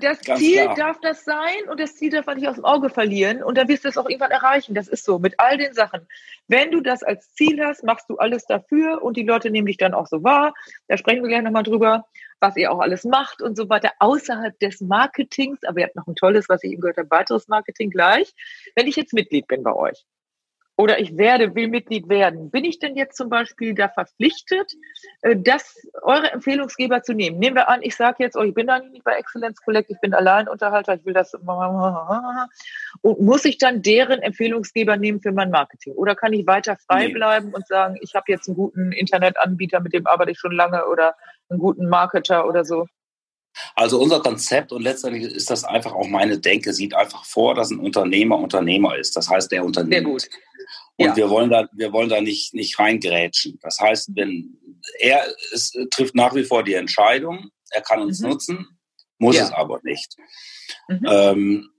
[0.00, 0.74] Das ganz Ziel klar.
[0.74, 3.68] darf das sein und das Ziel darf man nicht aus dem Auge verlieren und dann
[3.68, 4.74] wirst du es auch irgendwann erreichen.
[4.74, 6.06] Das ist so mit all den Sachen.
[6.46, 9.78] Wenn du das als Ziel hast, machst du alles dafür und die Leute nehmen dich
[9.78, 10.52] dann auch so wahr.
[10.88, 12.04] Da sprechen wir gleich nochmal drüber,
[12.40, 15.64] was ihr auch alles macht und so weiter außerhalb des Marketings.
[15.64, 18.34] Aber ihr habt noch ein tolles, was ich eben gehört habe, weiteres Marketing gleich.
[18.74, 20.06] Wenn ich jetzt Mitglied bin bei euch,
[20.78, 22.50] oder ich werde, will Mitglied werden.
[22.50, 24.74] Bin ich denn jetzt zum Beispiel da verpflichtet,
[25.22, 27.40] äh, das eure Empfehlungsgeber zu nehmen?
[27.40, 29.98] Nehmen wir an, ich sage jetzt, oh, ich bin da nicht bei Excellence Collect, ich
[30.00, 35.94] bin Alleinunterhalter, ich will das und muss ich dann deren Empfehlungsgeber nehmen für mein Marketing?
[35.94, 37.12] Oder kann ich weiter frei nee.
[37.12, 40.86] bleiben und sagen, ich habe jetzt einen guten Internetanbieter, mit dem arbeite ich schon lange
[40.86, 41.16] oder
[41.48, 42.86] einen guten Marketer oder so?
[43.74, 47.70] Also unser Konzept und letztendlich ist das einfach auch meine Denke, sieht einfach vor, dass
[47.70, 49.16] ein Unternehmer Unternehmer ist.
[49.16, 49.94] Das heißt, der Unternehmer.
[49.94, 50.28] Sehr gut.
[50.98, 51.16] Und ja.
[51.16, 53.58] wir wollen da, wir wollen da nicht, nicht reingrätschen.
[53.62, 54.58] Das heißt, wenn
[54.98, 58.30] er es trifft nach wie vor die Entscheidung, er kann uns mhm.
[58.30, 58.66] nutzen,
[59.18, 59.44] muss ja.
[59.44, 60.16] es aber nicht.
[60.88, 61.06] Mhm.
[61.08, 61.70] Ähm,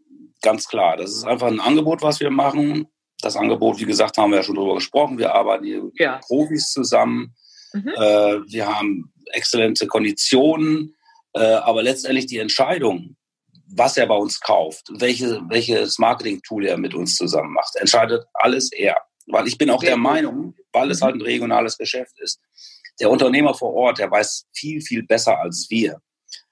[0.41, 2.87] ganz klar, das ist einfach ein Angebot, was wir machen.
[3.21, 5.17] Das Angebot, wie gesagt, haben wir ja schon drüber gesprochen.
[5.17, 6.19] Wir arbeiten hier mit ja.
[6.25, 7.35] Profis zusammen.
[7.73, 7.89] Mhm.
[7.89, 10.95] Äh, wir haben exzellente Konditionen.
[11.33, 13.17] Äh, aber letztendlich die Entscheidung,
[13.67, 18.71] was er bei uns kauft, welche, welches Marketing-Tool er mit uns zusammen macht, entscheidet alles
[18.71, 18.97] er.
[19.29, 21.05] Weil ich bin auch der Meinung, weil es mhm.
[21.05, 22.41] halt ein regionales Geschäft ist,
[22.99, 26.01] der Unternehmer vor Ort, der weiß viel, viel besser als wir,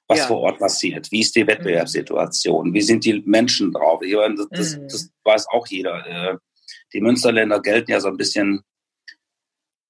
[0.08, 0.28] was ja.
[0.28, 1.12] vor Ort passiert.
[1.12, 2.74] Wie ist die Wettbewerbssituation?
[2.74, 4.02] Wie sind die Menschen drauf?
[4.02, 4.88] Das, das, mhm.
[4.88, 6.06] das weiß auch jeder.
[6.06, 6.38] Äh,
[6.94, 8.64] die Münsterländer gelten ja so ein bisschen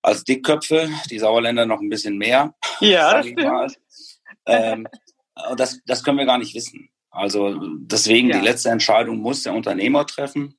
[0.02, 2.56] als Dickköpfe, die Sauerländer noch ein bisschen mehr.
[2.80, 3.78] Ja, stimmt.
[4.46, 4.88] Ähm,
[5.56, 6.90] das, das können wir gar nicht wissen.
[7.12, 8.40] Also deswegen, ja.
[8.40, 10.58] die letzte Entscheidung muss der Unternehmer treffen.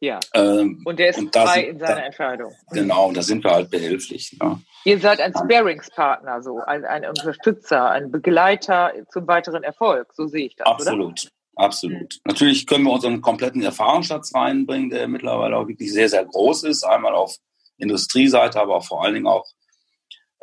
[0.00, 0.18] Ja.
[0.34, 2.54] Ähm, und der ist und frei sind, in seiner Entscheidung.
[2.72, 4.34] Genau, und da sind wir halt behilflich.
[4.40, 4.60] Ne?
[4.84, 10.12] Ihr seid ein Sparingspartner, so ein, ein Unterstützer, ein Begleiter zum weiteren Erfolg.
[10.14, 10.66] So sehe ich das.
[10.66, 11.22] Absolut.
[11.22, 11.30] Oder?
[11.56, 12.14] Absolut.
[12.14, 12.20] Mhm.
[12.24, 16.82] Natürlich können wir unseren kompletten Erfahrungsschatz reinbringen, der mittlerweile auch wirklich sehr, sehr groß ist.
[16.84, 17.36] Einmal auf
[17.76, 19.46] Industrieseite, aber auch vor allen Dingen auch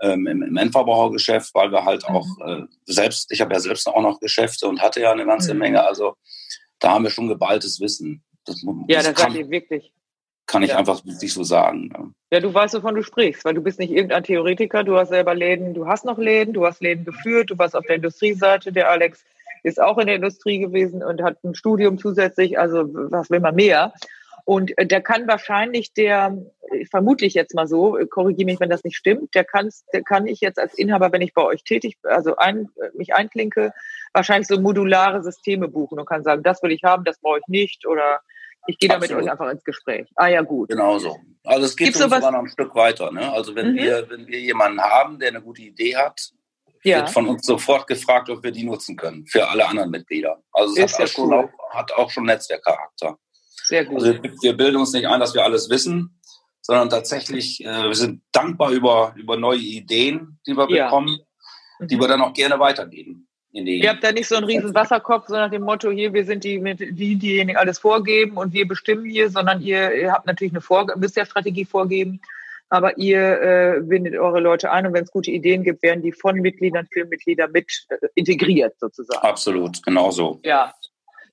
[0.01, 2.15] ähm, im, im Endverbrauchergeschäft, weil wir halt mhm.
[2.15, 5.53] auch äh, selbst, ich habe ja selbst auch noch Geschäfte und hatte ja eine ganze
[5.53, 5.59] mhm.
[5.61, 6.15] Menge, also
[6.79, 8.23] da haben wir schon geballtes Wissen.
[8.47, 9.93] Das, ja, das, das kann, ihr wirklich.
[10.45, 10.77] Kann ich ja.
[10.77, 12.13] einfach wirklich so sagen.
[12.31, 12.39] Ja.
[12.39, 15.73] du weißt, wovon du sprichst, weil du bist nicht irgendein Theoretiker, du hast selber Läden,
[15.73, 19.25] du hast noch Läden, du hast Läden geführt, du warst auf der Industrieseite, der Alex
[19.63, 23.55] ist auch in der Industrie gewesen und hat ein Studium zusätzlich, also was will man
[23.55, 23.93] mehr?
[24.45, 26.37] Und äh, der kann wahrscheinlich der,
[26.89, 30.25] vermutlich jetzt mal so, äh, korrigiere mich, wenn das nicht stimmt, der kann, der kann
[30.25, 33.73] ich jetzt als Inhaber, wenn ich bei euch tätig, also ein, äh, mich einklinke,
[34.13, 37.47] wahrscheinlich so modulare Systeme buchen und kann sagen, das will ich haben, das brauche ich
[37.47, 38.21] nicht oder
[38.67, 40.07] ich gehe da mit euch einfach ins Gespräch.
[40.15, 40.69] Ah ja, gut.
[40.69, 41.17] Genau so.
[41.43, 43.11] Also es geht Gibt's uns sogar noch ein Stück weiter.
[43.11, 43.31] Ne?
[43.31, 43.77] Also wenn mhm.
[43.77, 46.19] wir, wenn wir jemanden haben, der eine gute Idee hat,
[46.83, 46.97] ja.
[46.97, 50.41] wird von uns sofort gefragt, ob wir die nutzen können für alle anderen Mitglieder.
[50.51, 53.17] Also es hat, ja auch schon auch, hat auch schon Netzwerkcharakter.
[53.63, 54.03] Sehr gut.
[54.03, 56.19] Also wir bilden uns nicht ein, dass wir alles wissen,
[56.61, 60.85] sondern tatsächlich, äh, wir sind dankbar über, über neue Ideen, die wir ja.
[60.85, 61.19] bekommen,
[61.79, 62.01] die mhm.
[62.01, 63.26] wir dann auch gerne weitergeben.
[63.51, 66.43] Ihr habt da nicht so einen riesen Wasserkopf, so nach dem Motto, hier, wir sind
[66.43, 70.61] die, die, diejenigen alles vorgeben und wir bestimmen hier, sondern ihr, ihr habt natürlich eine
[70.61, 72.19] Vor müsst ja Strategie vorgeben,
[72.69, 76.11] aber ihr äh, bindet eure Leute ein und wenn es gute Ideen gibt, werden die
[76.11, 79.25] von Mitgliedern, Filmmitgliedern mit äh, integriert sozusagen.
[79.25, 80.39] Absolut, genau so.
[80.43, 80.73] Ja,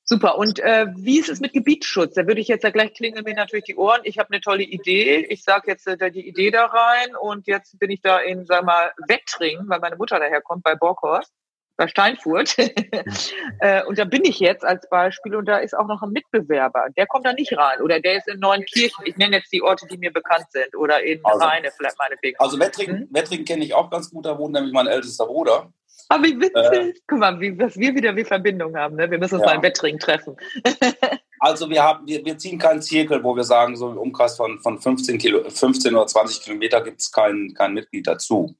[0.07, 0.37] Super.
[0.37, 2.13] Und äh, wie ist es mit Gebietsschutz?
[2.15, 4.01] Da würde ich jetzt ja gleich klingeln mir natürlich die Ohren.
[4.05, 5.25] Ich habe eine tolle Idee.
[5.31, 8.67] Ich sage jetzt äh, die Idee da rein und jetzt bin ich da in, sag
[8.67, 11.33] mal, Wettring, weil meine Mutter daherkommt bei Borkhorst,
[11.77, 12.57] bei Steinfurt.
[13.61, 16.87] äh, und da bin ich jetzt als Beispiel und da ist auch noch ein Mitbewerber.
[16.97, 19.05] Der kommt da nicht rein oder der ist in Neunkirchen.
[19.07, 22.39] Ich nenne jetzt die Orte, die mir bekannt sind oder in also, Rheine vielleicht meinetwegen.
[22.39, 23.09] Also Wettring, hm?
[23.11, 24.27] Wettring kenne ich auch ganz gut.
[24.27, 25.73] Da wohnt nämlich mein ältester Bruder.
[26.09, 26.73] Aber wie witzig.
[26.73, 28.97] Äh, Guck mal, wie, was wir wieder wie Verbindung haben.
[28.97, 29.11] Ne?
[29.11, 29.51] Wir müssen uns ja.
[29.51, 30.37] mal im Wettring treffen.
[31.41, 34.61] also wir haben, wir, wir ziehen keinen Zirkel, wo wir sagen, so im Umkreis von,
[34.61, 38.55] von 15, Kilo, 15 oder 20 Kilometer gibt es kein, kein Mitglied dazu.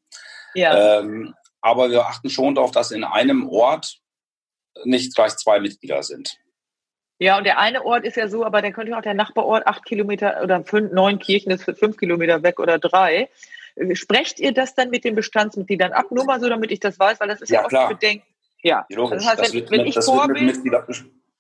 [0.55, 1.01] Ja.
[1.01, 1.35] Ähm,
[1.65, 3.99] aber wir achten schon darauf, dass in einem Ort
[4.85, 6.39] nicht gleich zwei Mitglieder sind.
[7.19, 9.87] Ja, und der eine Ort ist ja so, aber dann könnte auch der Nachbarort acht
[9.87, 13.31] Kilometer oder fünf, neun Kirchen ist fünf Kilometer weg oder drei.
[13.95, 16.11] Sprecht ihr das dann mit den Bestandsmitgliedern ab?
[16.11, 17.85] Nur mal so, damit ich das weiß, weil das ist ja, ja klar.
[17.85, 18.27] oft Bedenken.
[18.63, 20.53] Ja, ja das heißt, wenn, wenn ich vorgebe,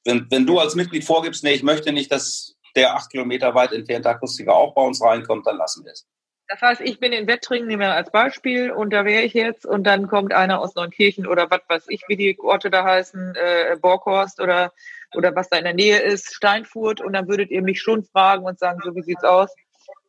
[0.04, 3.72] wenn, wenn du als Mitglied vorgibst, nee, ich möchte nicht, dass der acht Kilometer weit
[3.72, 6.06] entfernte Akustiker auch bei uns reinkommt, dann lassen wir es.
[6.48, 9.64] Das heißt, ich bin in Wettringen, nehmen wir als Beispiel, und da wäre ich jetzt,
[9.64, 13.34] und dann kommt einer aus Neunkirchen oder was weiß ich, wie die Orte da heißen,
[13.34, 14.72] äh, Borkhorst oder,
[15.14, 18.44] oder was da in der Nähe ist, Steinfurt, und dann würdet ihr mich schon fragen
[18.44, 19.50] und sagen, so wie sieht's aus?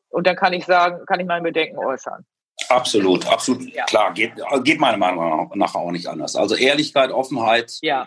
[0.09, 2.25] Und dann kann ich sagen, kann ich meine Bedenken äußern.
[2.69, 3.86] Absolut, absolut ja.
[3.86, 4.13] klar.
[4.13, 4.33] Geht,
[4.63, 6.36] geht meiner Meinung nach auch nicht anders.
[6.36, 8.05] Also Ehrlichkeit, Offenheit ja.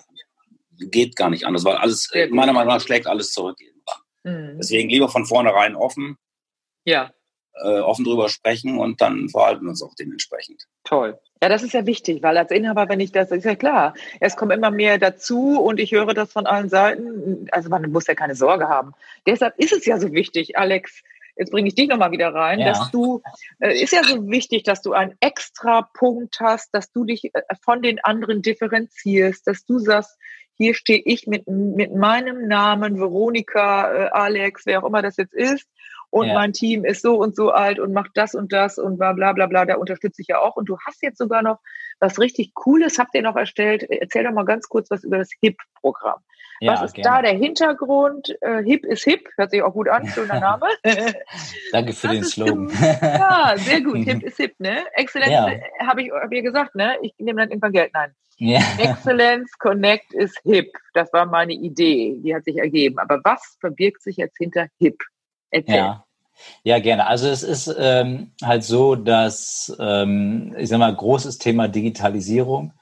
[0.78, 3.58] geht gar nicht anders, weil alles, meiner Meinung nach, schlägt alles zurück
[4.28, 4.58] Mhm.
[4.58, 6.16] Deswegen lieber von vornherein offen.
[6.84, 7.12] Ja.
[7.62, 10.66] Äh, offen drüber sprechen und dann verhalten wir uns auch dementsprechend.
[10.84, 11.18] Toll.
[11.42, 14.36] Ja, das ist ja wichtig, weil als Inhaber, wenn ich das, ist ja klar, es
[14.36, 17.46] kommt immer mehr dazu und ich höre das von allen Seiten.
[17.50, 18.92] Also man muss ja keine Sorge haben.
[19.26, 21.02] Deshalb ist es ja so wichtig, Alex,
[21.36, 22.68] jetzt bringe ich dich nochmal wieder rein, ja.
[22.68, 23.22] dass du,
[23.60, 27.42] äh, ist ja so wichtig, dass du einen extra Punkt hast, dass du dich äh,
[27.62, 30.16] von den anderen differenzierst, dass du sagst,
[30.58, 35.34] hier stehe ich mit, mit meinem Namen, Veronika, äh, Alex, wer auch immer das jetzt
[35.34, 35.66] ist,
[36.10, 36.34] und ja.
[36.34, 39.32] mein Team ist so und so alt und macht das und das und bla bla
[39.32, 40.56] bla bla, da unterstütze ich ja auch.
[40.56, 41.58] Und du hast jetzt sogar noch
[42.00, 43.82] was richtig Cooles, habt ihr noch erstellt.
[43.90, 46.20] Erzähl doch mal ganz kurz was über das HIP-Programm.
[46.60, 47.08] Ja, Was ist gerne.
[47.08, 48.36] da der Hintergrund?
[48.40, 50.66] Äh, hip ist hip, hört sich auch gut an, schöner Name.
[51.72, 52.72] Danke für das den Slogan.
[53.00, 54.84] ja, sehr gut, hip ist hip, ne?
[54.94, 55.48] Exzellenz, ja.
[55.48, 56.96] Äh, habe ich hab ihr gesagt, ne?
[57.02, 58.12] Ich nehme dann irgendwann Geld, nein.
[58.38, 58.60] Ja.
[58.78, 60.72] Excellence Connect ist hip.
[60.94, 62.98] Das war meine Idee, die hat sich ergeben.
[62.98, 64.98] Aber was verbirgt sich jetzt hinter hip?
[65.50, 65.76] Erzähl.
[65.76, 66.04] Ja.
[66.62, 67.06] Ja, gerne.
[67.08, 72.72] Also es ist ähm, halt so, dass, ähm, ich sag mal, großes Thema Digitalisierung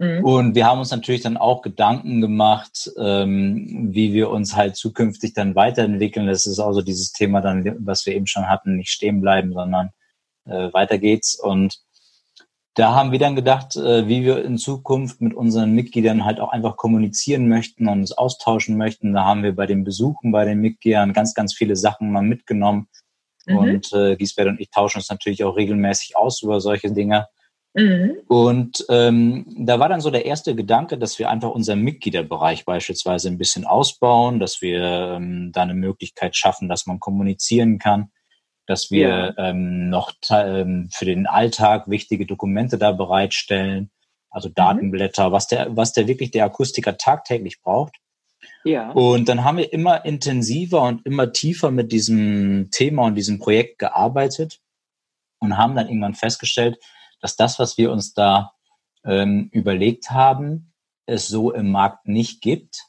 [0.00, 0.24] Mhm.
[0.24, 5.34] Und wir haben uns natürlich dann auch Gedanken gemacht, ähm, wie wir uns halt zukünftig
[5.34, 6.26] dann weiterentwickeln.
[6.26, 9.90] Das ist also dieses Thema dann, was wir eben schon hatten, nicht stehen bleiben, sondern
[10.46, 11.34] äh, weiter geht's.
[11.34, 11.80] Und
[12.74, 16.50] da haben wir dann gedacht, äh, wie wir in Zukunft mit unseren Mitgliedern halt auch
[16.50, 19.12] einfach kommunizieren möchten und uns austauschen möchten.
[19.12, 22.88] Da haben wir bei den Besuchen bei den Mitgliedern ganz, ganz viele Sachen mal mitgenommen.
[23.46, 23.56] Mhm.
[23.56, 27.26] Und äh, Giesbert und ich tauschen uns natürlich auch regelmäßig aus über solche Dinge.
[27.74, 28.18] Mhm.
[28.28, 33.28] Und ähm, da war dann so der erste Gedanke, dass wir einfach unseren Mitgliederbereich beispielsweise
[33.28, 38.10] ein bisschen ausbauen, dass wir ähm, da eine Möglichkeit schaffen, dass man kommunizieren kann,
[38.70, 39.50] dass wir ja.
[39.50, 43.90] ähm, noch ähm, für den Alltag wichtige Dokumente da bereitstellen,
[44.30, 44.54] also mhm.
[44.54, 45.32] Datenblätter, mhm.
[45.32, 47.96] was der, was der wirklich der Akustiker tagtäglich braucht.
[48.62, 48.92] Ja.
[48.92, 53.80] Und dann haben wir immer intensiver und immer tiefer mit diesem Thema und diesem Projekt
[53.80, 54.60] gearbeitet
[55.40, 56.78] und haben dann irgendwann festgestellt,
[57.20, 58.52] dass das, was wir uns da
[59.04, 60.72] ähm, überlegt haben,
[61.06, 62.84] es so im Markt nicht gibt.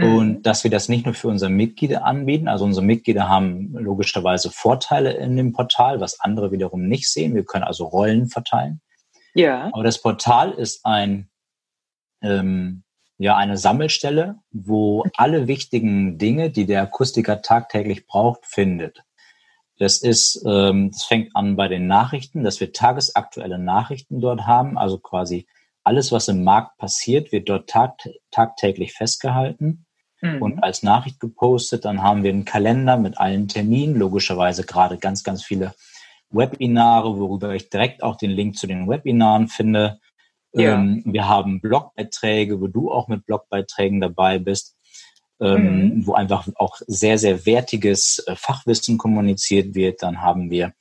[0.00, 0.16] Mhm.
[0.16, 2.48] Und dass wir das nicht nur für unsere Mitglieder anbieten.
[2.48, 7.34] Also unsere Mitglieder haben logischerweise Vorteile in dem Portal, was andere wiederum nicht sehen.
[7.34, 8.80] Wir können also Rollen verteilen.
[9.34, 9.70] Ja.
[9.72, 11.28] Aber das Portal ist ein,
[12.22, 12.82] ähm,
[13.18, 19.02] ja, eine Sammelstelle, wo alle wichtigen Dinge, die der Akustiker tagtäglich braucht, findet.
[19.78, 24.78] Das ist, ähm, das fängt an bei den Nachrichten, dass wir tagesaktuelle Nachrichten dort haben.
[24.78, 25.46] Also quasi
[25.84, 27.98] alles, was im Markt passiert, wird dort tag,
[28.30, 29.86] tagtäglich festgehalten
[30.20, 30.42] mhm.
[30.42, 31.84] und als Nachricht gepostet.
[31.84, 35.74] Dann haben wir einen Kalender mit allen Terminen, logischerweise gerade ganz, ganz viele
[36.30, 40.00] Webinare, worüber ich direkt auch den Link zu den Webinaren finde.
[40.52, 40.74] Ja.
[40.74, 44.76] Ähm, wir haben Blogbeiträge, wo du auch mit Blogbeiträgen dabei bist.
[45.40, 46.06] ähm, mhm.
[46.06, 50.02] wo einfach auch sehr, sehr wertiges äh, Fachwissen kommuniziert wird.
[50.02, 50.74] Dann haben wir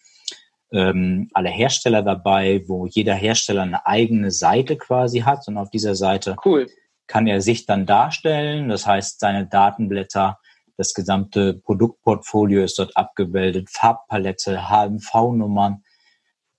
[0.71, 5.95] ähm, alle Hersteller dabei, wo jeder Hersteller eine eigene Seite quasi hat und auf dieser
[5.95, 6.67] Seite cool.
[7.09, 8.69] Kann er sich dann darstellen.
[8.69, 10.39] Das heißt, seine Datenblätter,
[10.77, 15.83] das gesamte Produktportfolio ist dort abgebildet, Farbpalette, HMV-Nummern.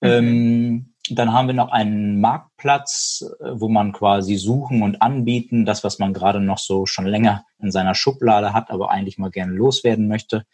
[0.01, 0.09] Mhm.
[0.09, 5.85] Ähm, dann haben wir noch einen Marktplatz, äh, wo man quasi suchen und anbieten, das,
[5.85, 9.53] was man gerade noch so schon länger in seiner Schublade hat, aber eigentlich mal gerne
[9.53, 10.45] loswerden möchte,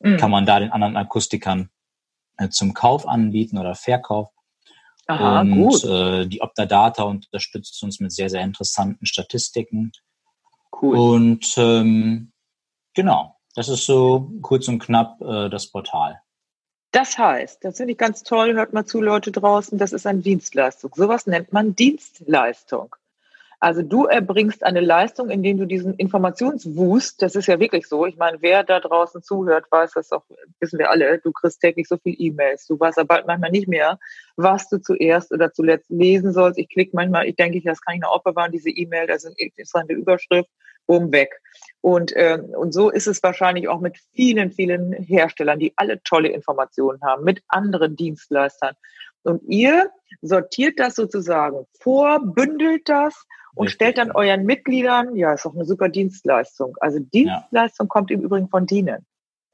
[0.00, 0.16] mhm.
[0.16, 1.70] kann man da den anderen Akustikern
[2.36, 4.28] äh, zum Kauf anbieten oder Verkauf.
[5.06, 5.84] Aha, und gut.
[5.84, 9.92] Äh, die Optadata unterstützt uns mit sehr, sehr interessanten Statistiken.
[10.80, 10.96] Cool.
[10.96, 12.32] Und ähm,
[12.94, 16.20] genau, das ist so kurz und knapp äh, das Portal.
[16.92, 20.20] Das heißt, das finde ich ganz toll, hört mal zu, Leute draußen, das ist eine
[20.20, 20.92] Dienstleistung.
[20.94, 22.96] Sowas nennt man Dienstleistung.
[23.58, 28.16] Also du erbringst eine Leistung, indem du diesen Informationswust, das ist ja wirklich so, ich
[28.16, 30.24] meine, wer da draußen zuhört, weiß das auch,
[30.60, 33.68] wissen wir alle, du kriegst täglich so viel E-Mails, du weißt aber bald manchmal nicht
[33.68, 33.98] mehr,
[34.36, 36.58] was du zuerst oder zuletzt lesen sollst.
[36.58, 39.26] Ich klicke manchmal, ich denke, das kann ich noch aufbewahren, diese E-Mail, da ist
[39.74, 40.50] eine Überschrift,
[40.86, 41.40] boom, weg.
[41.80, 46.28] Und, ähm, und so ist es wahrscheinlich auch mit vielen, vielen Herstellern, die alle tolle
[46.28, 48.74] Informationen haben, mit anderen Dienstleistern.
[49.22, 49.90] Und ihr
[50.22, 53.26] sortiert das sozusagen vor, bündelt das
[53.56, 56.76] und Richtig, stellt dann euren Mitgliedern, ja, ist auch eine super Dienstleistung.
[56.80, 57.88] Also Dienstleistung ja.
[57.88, 59.06] kommt im Übrigen von dienen.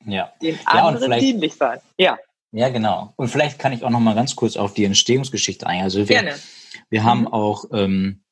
[0.04, 0.32] Ja.
[0.42, 1.78] Den anderen ja, dienlich sein.
[1.96, 2.18] Ja.
[2.50, 3.14] Ja, genau.
[3.16, 5.84] Und vielleicht kann ich auch noch mal ganz kurz auf die Entstehungsgeschichte eingehen.
[5.84, 6.34] Also wir, Gerne.
[6.90, 7.26] wir haben mhm.
[7.28, 8.24] auch ähm,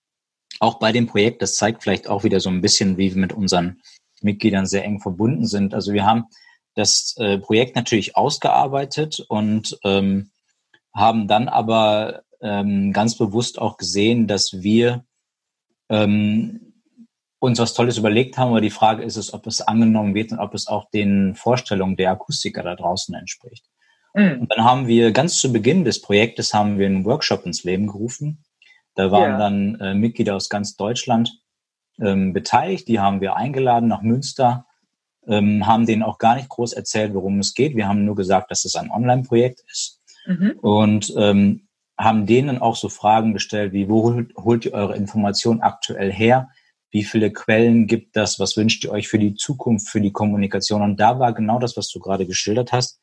[0.58, 3.32] auch bei dem Projekt, das zeigt vielleicht auch wieder so ein bisschen, wie wir mit
[3.32, 3.80] unseren
[4.22, 5.72] Mitgliedern sehr eng verbunden sind.
[5.72, 6.26] Also wir haben
[6.74, 10.32] das äh, Projekt natürlich ausgearbeitet und ähm,
[10.92, 15.04] haben dann aber ähm, ganz bewusst auch gesehen, dass wir
[15.90, 16.72] ähm,
[17.38, 20.38] uns was Tolles überlegt haben, aber die Frage ist es, ob es angenommen wird und
[20.38, 23.66] ob es auch den Vorstellungen der Akustiker da draußen entspricht.
[24.14, 24.42] Mhm.
[24.42, 27.86] Und dann haben wir ganz zu Beginn des Projektes haben wir einen Workshop ins Leben
[27.86, 28.44] gerufen,
[28.94, 29.38] da waren ja.
[29.38, 31.40] dann äh, Mitglieder aus ganz Deutschland
[32.00, 32.88] ähm, beteiligt.
[32.88, 34.66] Die haben wir eingeladen nach Münster,
[35.26, 37.76] ähm, haben denen auch gar nicht groß erzählt, worum es geht.
[37.76, 40.58] Wir haben nur gesagt, dass es ein Online-Projekt ist mhm.
[40.60, 41.68] und ähm,
[42.02, 46.48] haben denen auch so Fragen gestellt, wie wo holt, holt ihr eure Informationen aktuell her?
[46.90, 48.40] Wie viele Quellen gibt das?
[48.40, 50.82] Was wünscht ihr euch für die Zukunft, für die Kommunikation?
[50.82, 53.00] Und da war genau das, was du gerade geschildert hast,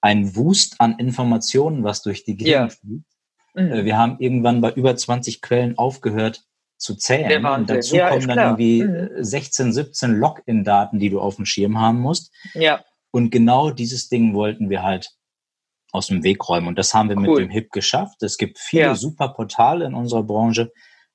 [0.00, 2.68] ein Wust an Informationen, was durch die Gegend ja.
[2.68, 3.12] fliegt
[3.54, 3.72] Mhm.
[3.72, 6.44] Äh, wir haben irgendwann bei über 20 Quellen aufgehört
[6.76, 7.44] zu zählen.
[7.44, 9.10] Und dazu ja, kommen dann irgendwie mhm.
[9.22, 12.32] 16, 17 Login-Daten, die du auf dem Schirm haben musst.
[12.54, 12.84] Ja.
[13.10, 15.10] Und genau dieses Ding wollten wir halt
[15.92, 16.66] aus dem Weg räumen.
[16.66, 17.22] Und das haben wir cool.
[17.22, 18.22] mit dem HIP geschafft.
[18.22, 18.94] Es gibt viele ja.
[18.94, 20.72] super Portale in unserer Branche,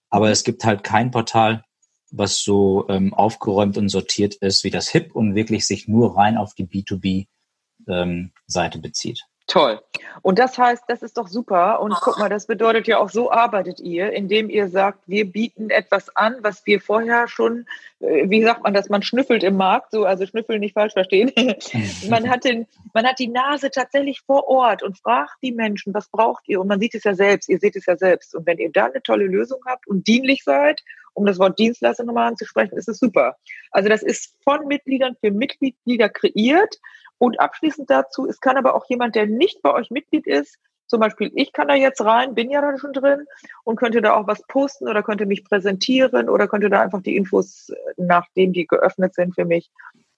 [0.10, 1.64] aber es gibt halt kein Portal,
[2.12, 6.38] was so ähm, aufgeräumt und sortiert ist wie das HIP und wirklich sich nur rein
[6.38, 9.26] auf die B2B-Seite ähm, bezieht.
[9.48, 9.80] Toll.
[10.22, 11.80] Und das heißt, das ist doch super.
[11.80, 15.70] Und guck mal, das bedeutet ja auch, so arbeitet ihr, indem ihr sagt, wir bieten
[15.70, 17.66] etwas an, was wir vorher schon,
[18.02, 21.32] äh, wie sagt man das, man schnüffelt im Markt, so, also schnüffeln nicht falsch verstehen.
[22.10, 26.10] man hat den, man hat die Nase tatsächlich vor Ort und fragt die Menschen, was
[26.10, 26.60] braucht ihr?
[26.60, 28.36] Und man sieht es ja selbst, ihr seht es ja selbst.
[28.36, 30.82] Und wenn ihr da eine tolle Lösung habt und dienlich seid,
[31.14, 33.38] um das Wort Dienstleister nochmal anzusprechen, ist es super.
[33.72, 36.76] Also das ist von Mitgliedern für Mitglieder kreiert
[37.18, 40.58] und abschließend dazu, es kann aber auch jemand, der nicht bei euch Mitglied ist,
[40.88, 43.26] zum Beispiel ich kann da jetzt rein, bin ja da schon drin
[43.64, 47.16] und könnte da auch was posten oder könnte mich präsentieren oder könnte da einfach die
[47.18, 49.70] Infos, nachdem die geöffnet sind, für mich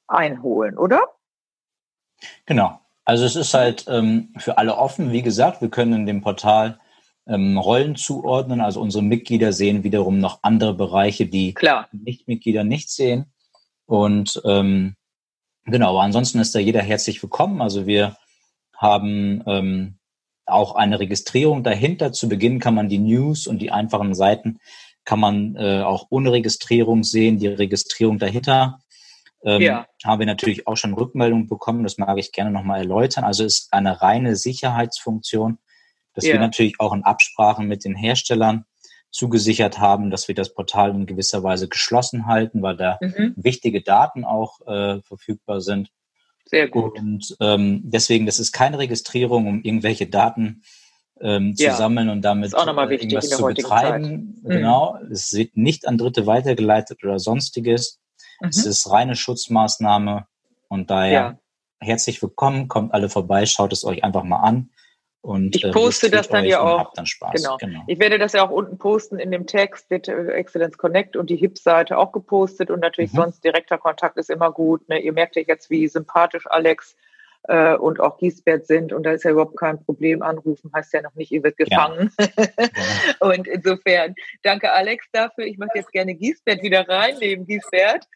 [0.07, 1.01] einholen, oder?
[2.45, 2.79] Genau.
[3.05, 5.11] Also es ist halt ähm, für alle offen.
[5.11, 6.79] Wie gesagt, wir können in dem Portal
[7.25, 8.61] ähm, Rollen zuordnen.
[8.61, 11.55] Also unsere Mitglieder sehen wiederum noch andere Bereiche, die
[11.91, 13.31] Nicht-Mitglieder nicht sehen.
[13.85, 14.95] Und ähm,
[15.71, 17.61] Genau, aber ansonsten ist da jeder herzlich willkommen.
[17.61, 18.17] Also wir
[18.75, 19.99] haben ähm,
[20.45, 22.11] auch eine Registrierung dahinter.
[22.11, 24.59] Zu Beginn kann man die News und die einfachen Seiten
[25.05, 27.39] kann man äh, auch ohne Registrierung sehen.
[27.39, 28.79] Die Registrierung dahinter
[29.43, 29.87] ähm, ja.
[30.03, 31.83] haben wir natürlich auch schon Rückmeldungen bekommen.
[31.83, 33.23] Das mag ich gerne nochmal erläutern.
[33.23, 35.59] Also ist eine reine Sicherheitsfunktion,
[36.13, 36.33] dass ja.
[36.33, 38.65] wir natürlich auch in Absprachen mit den Herstellern
[39.11, 43.33] zugesichert haben, dass wir das Portal in gewisser Weise geschlossen halten, weil da mhm.
[43.35, 45.91] wichtige Daten auch äh, verfügbar sind.
[46.45, 46.97] Sehr gut.
[46.97, 50.63] Und ähm, deswegen, das ist keine Registrierung, um irgendwelche Daten
[51.21, 51.75] ähm, zu ja.
[51.75, 54.39] sammeln und damit äh, irgendwas zu betreiben.
[54.43, 54.49] Mhm.
[54.49, 54.97] Genau.
[55.11, 57.99] Es wird nicht an Dritte weitergeleitet oder sonstiges.
[58.41, 58.49] Mhm.
[58.49, 60.27] Es ist reine Schutzmaßnahme
[60.69, 61.39] und daher ja.
[61.79, 64.69] herzlich willkommen, kommt alle vorbei, schaut es euch einfach mal an
[65.21, 66.93] Und, ich äh, poste äh, das dann ja auch.
[66.93, 67.57] Dann genau.
[67.57, 67.83] genau.
[67.87, 71.29] Ich werde das ja auch unten posten in dem Text, wird äh, Excellence Connect und
[71.29, 73.17] die HIP-Seite auch gepostet und natürlich mhm.
[73.17, 74.87] sonst direkter Kontakt ist immer gut.
[74.87, 74.99] Ne?
[74.99, 76.95] Ihr merkt ja jetzt, wie sympathisch Alex
[77.43, 80.21] äh, und auch Giesbert sind und da ist ja überhaupt kein Problem.
[80.21, 82.11] Anrufen heißt ja noch nicht, ihr wird gefangen.
[82.17, 82.27] Ja.
[83.19, 85.45] und insofern danke Alex dafür.
[85.45, 88.07] Ich möchte jetzt gerne Giesbert wieder reinnehmen, Giesbert.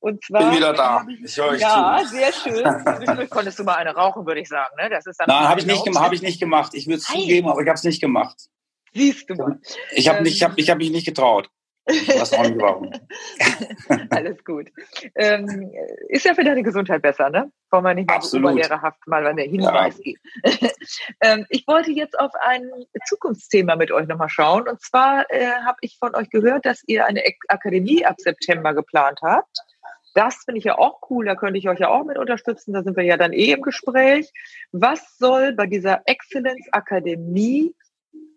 [0.00, 0.50] Und zwar.
[0.50, 1.06] Bin wieder da.
[1.24, 2.08] Ich höre euch ja, zu.
[2.08, 3.28] sehr schön.
[3.30, 4.74] Konntest du mal eine rauchen, würde ich sagen.
[4.80, 4.90] Ne?
[4.90, 6.74] Das ist dann Nein, habe ich, nicht hab ich nicht gemacht.
[6.74, 8.36] Ich würde es zugeben, aber ich habe es nicht gemacht.
[8.94, 9.60] Siehst du mal.
[9.92, 11.48] Ich habe ähm, hab, hab mich nicht getraut.
[11.84, 12.92] Weiß auch nicht warum.
[14.10, 14.68] Alles gut.
[15.16, 15.72] Ähm,
[16.08, 17.50] ist ja für deine Gesundheit besser, ne?
[17.70, 20.02] Wollen wir nicht mal so oberlehrerhaft mal an der Hinweis ja.
[20.04, 20.20] geben.
[21.20, 22.70] ähm, ich wollte jetzt auf ein
[23.06, 24.68] Zukunftsthema mit euch nochmal schauen.
[24.68, 29.18] Und zwar äh, habe ich von euch gehört, dass ihr eine Akademie ab September geplant
[29.22, 29.58] habt.
[30.14, 32.82] Das finde ich ja auch cool, da könnte ich euch ja auch mit unterstützen, da
[32.82, 34.30] sind wir ja dann eh im Gespräch.
[34.72, 37.74] Was soll bei dieser Excellence Akademie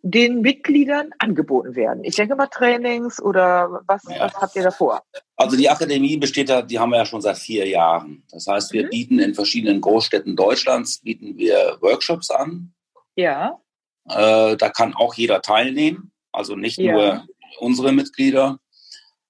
[0.01, 2.03] den Mitgliedern angeboten werden?
[2.03, 4.21] Ich denke mal Trainings oder was, ja.
[4.21, 5.01] was habt ihr da vor?
[5.35, 8.23] Also die Akademie besteht ja, die haben wir ja schon seit vier Jahren.
[8.31, 8.89] Das heißt, wir mhm.
[8.89, 12.73] bieten in verschiedenen Großstädten Deutschlands, bieten wir Workshops an.
[13.15, 13.59] Ja.
[14.07, 16.93] Äh, da kann auch jeder teilnehmen, also nicht ja.
[16.93, 17.27] nur
[17.59, 18.59] unsere Mitglieder.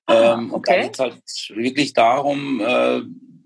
[0.08, 0.56] Ah, ähm, okay.
[0.56, 3.02] Und da geht es halt wirklich darum, äh,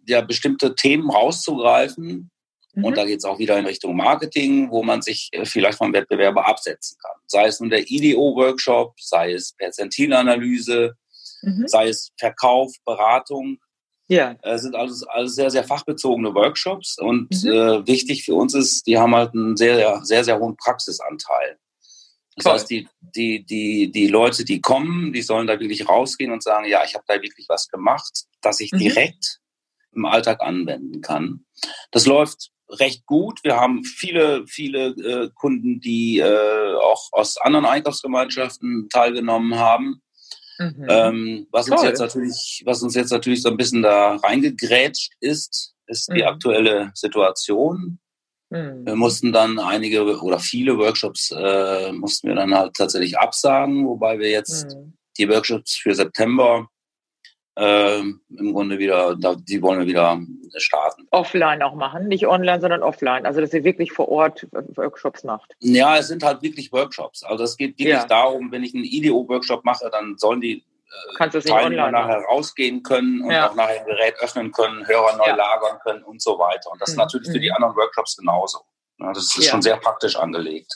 [0.07, 2.29] ja, bestimmte Themen rauszugreifen.
[2.73, 2.83] Mhm.
[2.83, 5.93] Und da geht es auch wieder in Richtung Marketing, wo man sich äh, vielleicht vom
[5.93, 7.17] Wettbewerber absetzen kann.
[7.27, 10.95] Sei es nun der IDO-Workshop, sei es Perzentilanalyse,
[11.41, 11.67] mhm.
[11.67, 13.59] sei es Verkauf, Beratung.
[14.07, 14.35] Ja.
[14.41, 16.97] Äh, sind alles, alles sehr, sehr fachbezogene Workshops.
[16.99, 17.51] Und mhm.
[17.51, 21.57] äh, wichtig für uns ist, die haben halt einen sehr, sehr, sehr hohen Praxisanteil.
[22.35, 22.53] Das Toll.
[22.53, 26.65] heißt, die, die, die, die Leute, die kommen, die sollen da wirklich rausgehen und sagen,
[26.67, 28.79] ja, ich habe da wirklich was gemacht, dass ich mhm.
[28.79, 29.39] direkt
[29.93, 31.45] im Alltag anwenden kann.
[31.91, 33.39] Das läuft recht gut.
[33.43, 40.01] Wir haben viele, viele äh, Kunden, die äh, auch aus anderen Einkaufsgemeinschaften teilgenommen haben.
[40.59, 40.85] Mhm.
[40.89, 45.73] Ähm, was uns jetzt natürlich, was uns jetzt natürlich so ein bisschen da reingegrätscht ist,
[45.87, 46.15] ist mhm.
[46.15, 47.99] die aktuelle Situation.
[48.49, 48.85] Mhm.
[48.85, 54.19] Wir mussten dann einige oder viele Workshops äh, mussten wir dann halt tatsächlich absagen, wobei
[54.19, 54.93] wir jetzt mhm.
[55.17, 56.67] die Workshops für September
[57.59, 60.19] äh, im Grunde wieder, die wollen wir wieder
[60.57, 61.07] starten.
[61.11, 63.25] Offline auch machen, nicht online, sondern offline.
[63.25, 65.53] Also dass ihr wirklich vor Ort Workshops macht.
[65.59, 67.23] Ja, es sind halt wirklich Workshops.
[67.23, 68.07] Also es geht wirklich ja.
[68.07, 70.63] darum, wenn ich einen IDEO-Workshop mache, dann sollen die
[71.15, 73.49] Kannst du Teilnehmer nachher rausgehen können und ja.
[73.49, 75.35] auch nachher ein Gerät öffnen können, Hörer neu ja.
[75.35, 76.71] lagern können und so weiter.
[76.71, 76.93] Und das mhm.
[76.93, 77.55] ist natürlich für die mhm.
[77.55, 78.59] anderen Workshops genauso.
[78.99, 80.73] Ja, das ist schon sehr praktisch angelegt.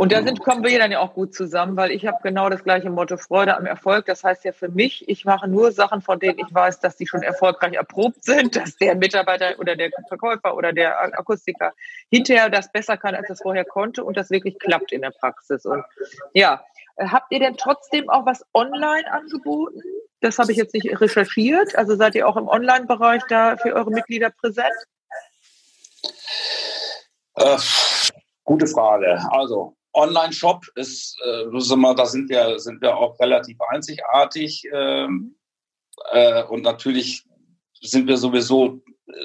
[0.00, 2.62] Und da sind, kommen wir dann ja auch gut zusammen, weil ich habe genau das
[2.62, 4.06] gleiche Motto, Freude am Erfolg.
[4.06, 7.06] Das heißt ja für mich, ich mache nur Sachen, von denen ich weiß, dass die
[7.08, 11.72] schon erfolgreich erprobt sind, dass der Mitarbeiter oder der Verkäufer oder der Akustiker
[12.10, 15.66] hinterher das besser kann, als es vorher konnte und das wirklich klappt in der Praxis.
[15.66, 15.82] Und
[16.32, 16.62] ja,
[16.98, 19.82] habt ihr denn trotzdem auch was online angeboten?
[20.20, 21.76] Das habe ich jetzt nicht recherchiert.
[21.76, 24.74] Also seid ihr auch im Online-Bereich da für eure Mitglieder präsent?
[27.34, 27.58] Äh,
[28.44, 29.20] gute Frage.
[29.30, 34.64] Also Online-Shop ist, äh, da sind wir, sind wir auch relativ einzigartig.
[34.72, 35.36] Ähm,
[36.12, 37.24] äh, und natürlich
[37.80, 38.80] sind wir sowieso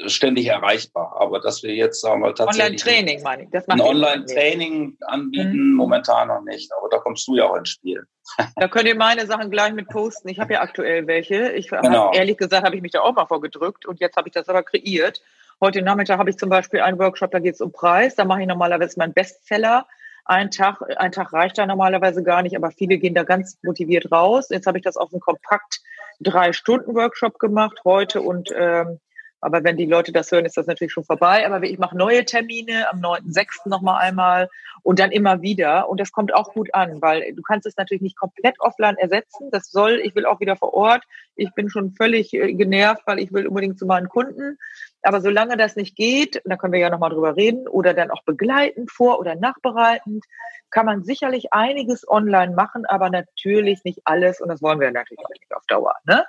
[0.08, 1.16] ständig erreichbar.
[1.20, 3.50] Aber dass wir jetzt sagen wir tatsächlich Online-Training meine ich.
[3.50, 5.76] Das ein Online-Training anbieten, mhm.
[5.76, 6.72] momentan noch nicht.
[6.78, 8.06] Aber da kommst du ja auch ins Spiel.
[8.56, 10.30] Da könnt ihr meine Sachen gleich mit posten.
[10.30, 11.52] Ich habe ja aktuell welche.
[11.52, 12.08] Ich genau.
[12.08, 14.48] hab, ehrlich gesagt habe ich mich da auch mal vorgedrückt und jetzt habe ich das
[14.48, 15.22] aber kreiert.
[15.60, 18.16] Heute Nachmittag habe ich zum Beispiel einen Workshop, da geht es um Preis.
[18.16, 19.86] Da mache ich normalerweise meinen Bestseller
[20.26, 24.12] ein Tag, ein Tag reicht da normalerweise gar nicht, aber viele gehen da ganz motiviert
[24.12, 24.48] raus.
[24.50, 25.82] Jetzt habe ich das auf einem kompakt
[26.22, 29.00] drei Stunden Workshop gemacht heute und ähm,
[29.44, 31.46] aber wenn die Leute das hören, ist das natürlich schon vorbei.
[31.46, 33.68] Aber ich mache neue Termine am 9.6.
[33.68, 34.50] nochmal einmal
[34.84, 35.89] und dann immer wieder.
[35.89, 39.50] Und das kommt auch gut an, weil du kannst es natürlich nicht komplett offline ersetzen.
[39.52, 41.04] Das soll, ich will auch wieder vor Ort.
[41.36, 44.58] Ich bin schon völlig äh, genervt, weil ich will unbedingt zu meinen Kunden.
[45.02, 48.24] Aber solange das nicht geht, da können wir ja nochmal drüber reden, oder dann auch
[48.24, 50.24] begleitend, vor- oder nachbereitend,
[50.70, 54.39] kann man sicherlich einiges online machen, aber natürlich nicht alles.
[54.39, 55.96] Und das wollen wir natürlich auch nicht auf Dauer.
[56.06, 56.26] Ne?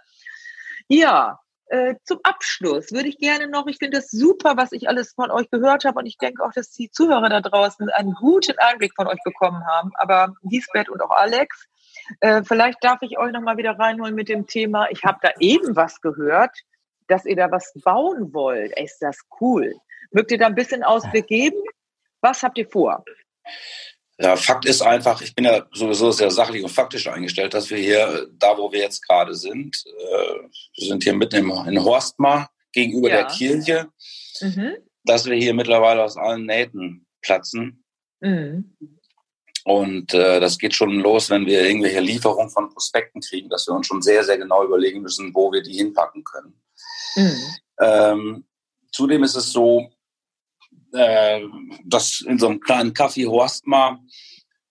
[0.88, 5.12] Ja, äh, zum Abschluss würde ich gerne noch, ich finde das super, was ich alles
[5.14, 8.58] von euch gehört habe und ich denke auch, dass die Zuhörer da draußen einen guten
[8.58, 9.92] Einblick von euch bekommen haben.
[9.94, 11.66] Aber Lisbeth und auch Alex,
[12.20, 15.74] äh, vielleicht darf ich euch nochmal wieder reinholen mit dem Thema, ich habe da eben
[15.74, 16.56] was gehört,
[17.06, 18.72] dass ihr da was bauen wollt.
[18.76, 19.74] Ey, ist das cool.
[20.10, 21.62] Mögt ihr da ein bisschen Ausblick geben?
[22.20, 23.04] Was habt ihr vor?
[24.18, 27.78] Ja, Fakt ist einfach, ich bin ja sowieso sehr sachlich und faktisch eingestellt, dass wir
[27.78, 32.50] hier, da wo wir jetzt gerade sind, äh, wir sind hier mitten im, in Horstmar
[32.72, 33.16] gegenüber ja.
[33.16, 33.88] der Kirche,
[34.40, 34.76] mhm.
[35.04, 37.84] dass wir hier mittlerweile aus allen Nähten platzen.
[38.20, 38.76] Mhm.
[39.64, 43.74] Und äh, das geht schon los, wenn wir irgendwelche Lieferungen von Prospekten kriegen, dass wir
[43.74, 46.60] uns schon sehr, sehr genau überlegen müssen, wo wir die hinpacken können.
[47.16, 47.42] Mhm.
[47.80, 48.44] Ähm,
[48.92, 49.90] zudem ist es so,
[50.94, 51.40] äh,
[51.84, 54.00] dass in so einem kleinen Kaffee Horstmar,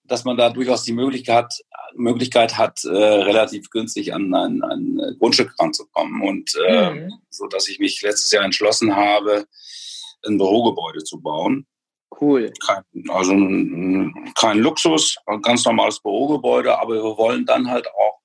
[0.06, 1.54] dass man da durchaus die Möglichkeit hat,
[1.96, 6.22] Möglichkeit hat, äh, relativ günstig an ein, ein Grundstück ranzukommen.
[6.22, 7.14] Und äh, mhm.
[7.30, 9.46] so dass ich mich letztes Jahr entschlossen habe,
[10.26, 11.66] ein Bürogebäude zu bauen.
[12.20, 12.52] Cool.
[12.66, 13.34] Kein, also
[14.36, 18.20] kein Luxus, ein ganz normales Bürogebäude, aber wir wollen dann halt auch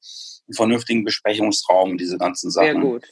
[0.46, 2.66] einen vernünftigen Besprechungsraum, diese ganzen Sachen.
[2.66, 3.04] Sehr gut.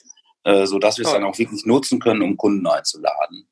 [0.45, 3.49] Äh, sodass wir es dann auch wirklich nutzen können, um Kunden einzuladen.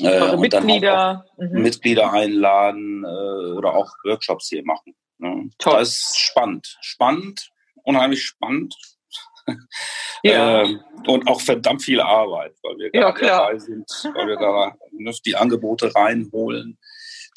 [0.00, 1.24] Äh, und Mitglieder.
[1.36, 1.62] Mhm.
[1.62, 4.94] Mitglieder einladen äh, oder auch Workshops hier machen.
[5.18, 5.50] Ne?
[5.58, 5.78] Toll.
[5.78, 6.76] Das ist spannend.
[6.80, 7.50] Spannend,
[7.84, 8.74] unheimlich spannend.
[10.24, 10.62] Ja.
[10.62, 14.72] ähm, und auch verdammt viel Arbeit, weil wir ja, gerade dabei sind, weil wir da
[15.26, 16.78] die Angebote reinholen.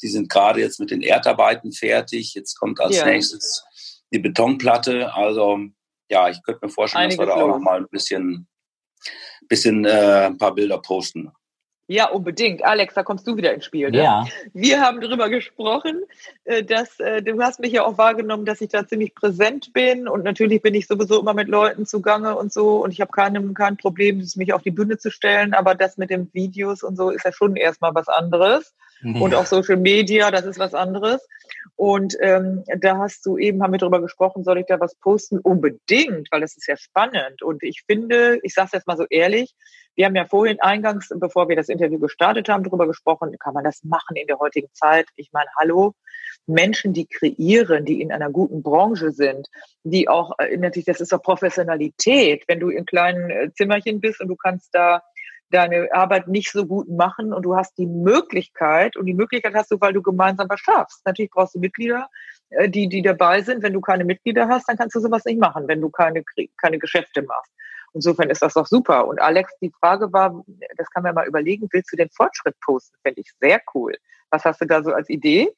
[0.02, 2.34] Die sind gerade jetzt mit den Erdarbeiten fertig.
[2.34, 3.06] Jetzt kommt als ja.
[3.06, 3.64] nächstes
[4.12, 5.12] die Betonplatte.
[5.14, 5.58] Also
[6.08, 8.46] ja, ich könnte mir vorstellen, Einige dass wir da auch noch mal ein bisschen,
[9.48, 11.32] bisschen äh, ein paar Bilder posten.
[11.88, 12.64] Ja, unbedingt.
[12.64, 13.90] Alex, da kommst du wieder ins Spiel.
[13.90, 13.98] Ne?
[13.98, 14.24] Ja.
[14.52, 16.02] Wir haben darüber gesprochen,
[16.44, 20.08] äh, dass äh, du hast mich ja auch wahrgenommen, dass ich da ziemlich präsent bin
[20.08, 23.54] und natürlich bin ich sowieso immer mit Leuten zugange und so und ich habe kein,
[23.54, 27.10] kein Problem, mich auf die Bühne zu stellen, aber das mit den Videos und so
[27.10, 28.74] ist ja schon erstmal was anderes.
[29.02, 29.20] Ja.
[29.20, 31.26] Und auch Social Media, das ist was anderes.
[31.76, 35.38] Und ähm, da hast du eben, haben wir darüber gesprochen, soll ich da was posten?
[35.38, 37.42] Unbedingt, weil das ist ja spannend.
[37.42, 39.54] Und ich finde, ich sage es jetzt mal so ehrlich,
[39.94, 43.64] wir haben ja vorhin eingangs, bevor wir das Interview gestartet haben, darüber gesprochen, kann man
[43.64, 45.06] das machen in der heutigen Zeit?
[45.16, 45.94] Ich meine, hallo,
[46.46, 49.48] Menschen, die kreieren, die in einer guten Branche sind,
[49.84, 54.20] die auch, äh, natürlich, das ist doch Professionalität, wenn du in kleinen äh, Zimmerchen bist
[54.20, 55.02] und du kannst da
[55.50, 59.70] deine Arbeit nicht so gut machen und du hast die Möglichkeit und die Möglichkeit hast
[59.70, 61.04] du, weil du gemeinsam was schaffst.
[61.04, 62.08] Natürlich brauchst du Mitglieder,
[62.50, 63.62] äh, die, die dabei sind.
[63.62, 66.24] Wenn du keine Mitglieder hast, dann kannst du sowas nicht machen, wenn du keine,
[66.60, 67.52] keine Geschäfte machst.
[67.92, 69.06] Insofern ist das doch super.
[69.06, 70.44] Und Alex, die Frage war,
[70.76, 72.96] das kann man mal überlegen, willst du den Fortschritt posten?
[73.02, 73.96] Fände ich sehr cool.
[74.30, 75.50] Was hast du da so als Idee?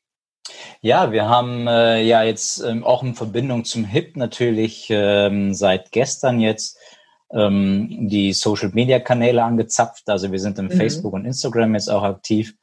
[0.80, 5.90] Ja, wir haben äh, ja jetzt ähm, auch in Verbindung zum HIP natürlich ähm, seit
[5.92, 6.77] gestern jetzt
[7.32, 10.08] ähm, die Social-Media-Kanäle angezapft.
[10.08, 10.72] Also wir sind im mhm.
[10.72, 12.54] Facebook und Instagram jetzt auch aktiv,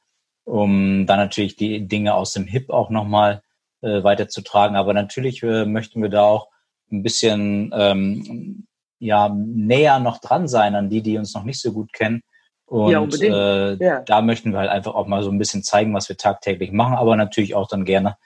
[0.44, 3.42] um dann natürlich die Dinge aus dem HIP auch nochmal
[3.82, 4.76] äh, weiterzutragen.
[4.76, 6.50] Aber natürlich äh, möchten wir da auch
[6.92, 8.66] ein bisschen ähm,
[9.00, 12.22] ja näher noch dran sein an die, die uns noch nicht so gut kennen.
[12.66, 14.02] Und ja, äh, ja.
[14.02, 16.96] da möchten wir halt einfach auch mal so ein bisschen zeigen, was wir tagtäglich machen,
[16.96, 18.18] aber natürlich auch dann gerne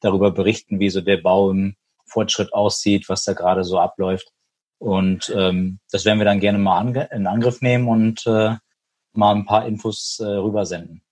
[0.00, 4.30] darüber berichten, wie so der Bau im Fortschritt aussieht, was da gerade so abläuft.
[4.78, 8.56] Und ähm, das werden wir dann gerne mal in Angriff nehmen und äh,
[9.12, 11.02] mal ein paar Infos äh, rübersenden.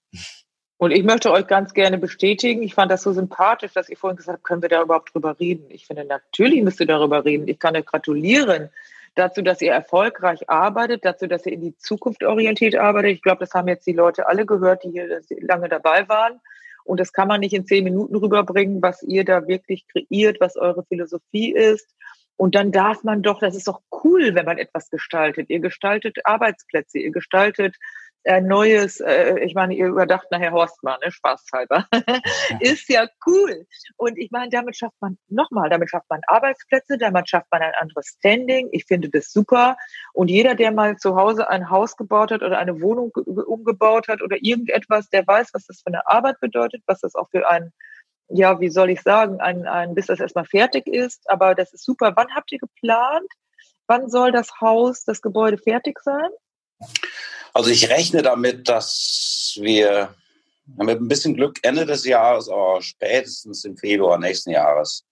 [0.77, 4.17] Und ich möchte euch ganz gerne bestätigen, ich fand das so sympathisch, dass ihr vorhin
[4.17, 5.65] gesagt habt, können wir da überhaupt drüber reden?
[5.69, 7.47] Ich finde, natürlich müsst ihr darüber reden.
[7.47, 8.69] Ich kann euch gratulieren
[9.15, 13.11] dazu, dass ihr erfolgreich arbeitet, dazu, dass ihr in die Zukunft orientiert arbeitet.
[13.11, 16.41] Ich glaube, das haben jetzt die Leute alle gehört, die hier lange dabei waren.
[16.83, 20.55] Und das kann man nicht in zehn Minuten rüberbringen, was ihr da wirklich kreiert, was
[20.55, 21.94] eure Philosophie ist.
[22.37, 25.49] Und dann darf man doch, das ist doch cool, wenn man etwas gestaltet.
[25.49, 27.75] Ihr gestaltet Arbeitsplätze, ihr gestaltet
[28.25, 31.87] äh, Neues, äh, ich meine, ihr überdacht nachher Horstmann, ne, spaßhalber,
[32.59, 33.65] ist ja cool.
[33.97, 37.73] Und ich meine, damit schafft man, nochmal, damit schafft man Arbeitsplätze, damit schafft man ein
[37.79, 38.69] anderes Standing.
[38.71, 39.77] Ich finde das super.
[40.11, 44.23] Und jeder, der mal zu Hause ein Haus gebaut hat oder eine Wohnung umgebaut hat
[44.23, 47.71] oder irgendetwas, der weiß, was das für eine Arbeit bedeutet, was das auch für ein
[48.29, 51.29] ja, wie soll ich sagen, ein, ein, bis das erstmal fertig ist.
[51.29, 52.13] Aber das ist super.
[52.15, 53.29] Wann habt ihr geplant?
[53.87, 56.29] Wann soll das Haus, das Gebäude fertig sein?
[57.53, 60.15] Also ich rechne damit, dass wir
[60.65, 65.05] mit ein bisschen Glück Ende des Jahres, aber spätestens im Februar nächsten Jahres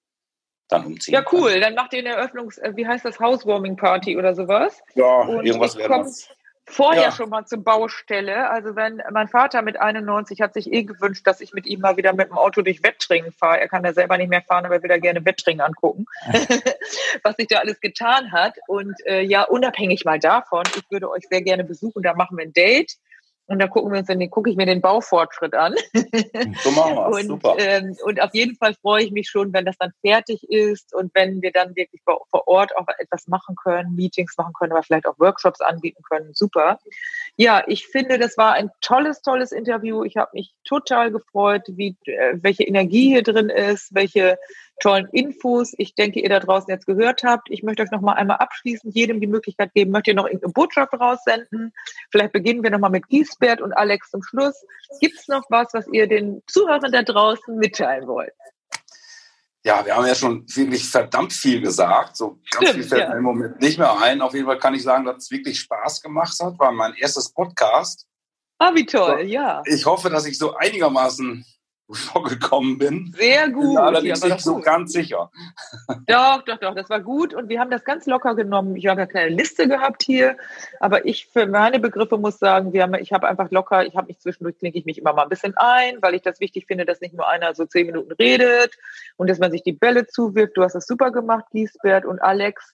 [0.68, 1.14] dann umziehen.
[1.14, 1.52] Ja, cool.
[1.52, 1.62] Können.
[1.62, 4.80] Dann macht ihr eine Eröffnungs-, äh, wie heißt das, Housewarming Party oder sowas?
[4.96, 6.28] Ja, Und irgendwas wäre das
[6.66, 7.12] vorher ja.
[7.12, 8.50] schon mal zur Baustelle.
[8.50, 11.98] Also wenn mein Vater mit 91 hat sich eh gewünscht, dass ich mit ihm mal
[11.98, 13.60] wieder mit dem Auto durch Wettringen fahre.
[13.60, 16.06] Er kann ja selber nicht mehr fahren, aber will da gerne Wettringen angucken,
[17.24, 18.56] was sich da alles getan hat.
[18.68, 22.04] Und äh, ja, unabhängig mal davon, ich würde euch sehr gerne besuchen.
[22.04, 22.98] Da machen wir ein Date.
[23.48, 25.76] Und da gucken wir uns dann, gucke ich mir den Baufortschritt an.
[26.64, 27.56] so machen wir und, Super.
[27.60, 31.14] Ähm, und auf jeden Fall freue ich mich schon, wenn das dann fertig ist und
[31.14, 35.06] wenn wir dann wirklich vor Ort auch etwas machen können, Meetings machen können, aber vielleicht
[35.06, 36.34] auch Workshops anbieten können.
[36.34, 36.80] Super.
[37.36, 40.04] Ja, ich finde, das war ein tolles, tolles Interview.
[40.04, 44.38] Ich habe mich total gefreut, wie, äh, welche Energie hier drin ist, welche
[44.82, 45.74] tollen Infos.
[45.78, 47.50] Ich denke, ihr da draußen jetzt gehört habt.
[47.50, 50.54] Ich möchte euch noch mal einmal abschließend jedem die Möglichkeit geben, möchtet ihr noch irgendeine
[50.54, 51.74] Botschaft raussenden?
[52.12, 54.56] Vielleicht beginnen wir noch mal mit Giesbert und Alex zum Schluss.
[55.00, 58.34] Gibt es noch was, was ihr den Zuhörern da draußen mitteilen wollt?
[59.66, 62.18] Ja, wir haben ja schon wirklich verdammt viel gesagt.
[62.18, 63.10] So ganz Stimmt, viel fällt ja.
[63.10, 64.22] mir im Moment nicht mehr ein.
[64.22, 66.60] Auf jeden Fall kann ich sagen, dass es wirklich Spaß gemacht hat.
[66.60, 68.06] War mein erstes Podcast.
[68.60, 69.62] Ah, wie toll, ja.
[69.66, 71.46] Ich hoffe, dass ich so einigermaßen
[72.14, 73.14] vorgekommen bin.
[73.18, 73.76] Sehr gut.
[73.76, 74.66] Bin allerdings ja, nicht so gut.
[74.66, 75.32] ganz sicher.
[76.08, 78.76] Doch, doch, doch, das war gut und wir haben das ganz locker genommen.
[78.76, 80.38] Ich habe ja keine Liste gehabt hier,
[80.80, 84.08] aber ich für meine Begriffe muss sagen, wir haben, ich habe einfach locker, ich habe
[84.08, 86.86] mich zwischendurch, klinke ich mich immer mal ein bisschen ein, weil ich das wichtig finde,
[86.86, 88.78] dass nicht nur einer so zehn Minuten redet
[89.18, 90.58] und dass man sich die Bälle zuwirft.
[90.58, 92.74] Du hast das super gemacht, Giesbert und Alex.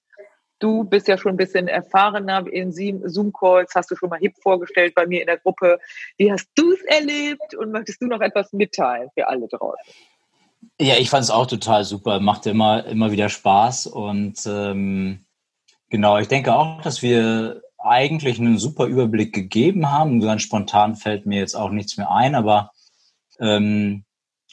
[0.60, 4.93] Du bist ja schon ein bisschen erfahrener in Zoom-Calls, hast du schon mal HIP vorgestellt
[4.93, 5.80] bei mir in der Gruppe.
[6.18, 9.93] Wie hast du es erlebt und möchtest du noch etwas mitteilen für alle draußen?
[10.80, 15.26] Ja, ich fand es auch total super, macht immer, immer wieder Spaß und ähm,
[15.89, 20.20] genau, ich denke auch, dass wir eigentlich einen super Überblick gegeben haben.
[20.20, 22.72] Ganz spontan fällt mir jetzt auch nichts mehr ein, aber
[23.39, 24.03] ähm,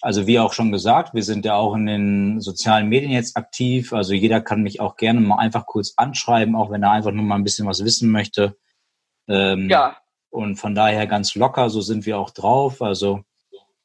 [0.06, 3.92] also wie auch schon gesagt, wir sind ja auch in den sozialen Medien jetzt aktiv.
[3.92, 7.24] Also jeder kann mich auch gerne mal einfach kurz anschreiben, auch wenn er einfach nur
[7.24, 8.56] mal ein bisschen was wissen möchte.
[9.26, 9.96] Ähm, ja.
[10.30, 12.82] Und von daher ganz locker, so sind wir auch drauf.
[12.82, 13.22] Also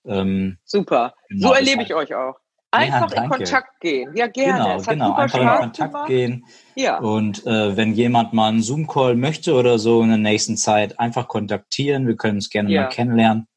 [0.05, 1.15] ähm, super.
[1.27, 2.35] Genau, so erlebe ich euch auch.
[2.69, 4.15] Einfach ja, in Kontakt gehen.
[4.15, 4.77] Ja, gerne.
[4.77, 5.15] Genau, genau.
[5.15, 6.07] einfach Spaß in Kontakt gemacht.
[6.07, 6.45] gehen.
[6.75, 6.99] Ja.
[6.99, 11.27] Und äh, wenn jemand mal einen Zoom-Call möchte oder so in der nächsten Zeit, einfach
[11.27, 12.05] kontaktieren.
[12.05, 12.83] Wir können uns gerne ja.
[12.83, 13.47] mal kennenlernen.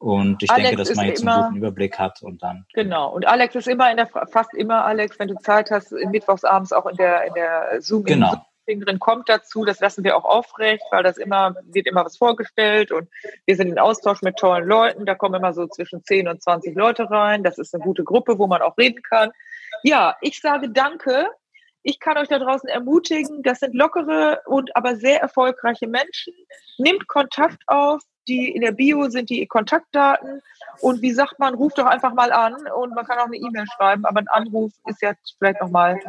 [0.00, 2.64] Und ich Alex denke, dass man jetzt immer, einen guten Überblick hat und dann.
[2.72, 3.10] Genau.
[3.10, 6.86] Und Alex ist immer in der, fast immer Alex, wenn du Zeit hast, mittwochsabends auch
[6.86, 8.04] in der, in der Zoom.
[8.04, 8.42] Genau.
[8.66, 12.92] drin kommt dazu, das lassen wir auch aufrecht, weil das immer, wird immer was vorgestellt
[12.92, 13.10] und
[13.44, 15.04] wir sind in Austausch mit tollen Leuten.
[15.04, 17.42] Da kommen immer so zwischen 10 und 20 Leute rein.
[17.42, 19.32] Das ist eine gute Gruppe, wo man auch reden kann.
[19.82, 21.28] Ja, ich sage danke.
[21.82, 26.32] Ich kann euch da draußen ermutigen, das sind lockere und aber sehr erfolgreiche Menschen.
[26.78, 30.40] Nehmt Kontakt auf, die in der Bio sind die Kontaktdaten.
[30.80, 33.66] Und wie sagt man, ruft doch einfach mal an und man kann auch eine E-Mail
[33.76, 36.00] schreiben, aber ein Anruf ist ja vielleicht nochmal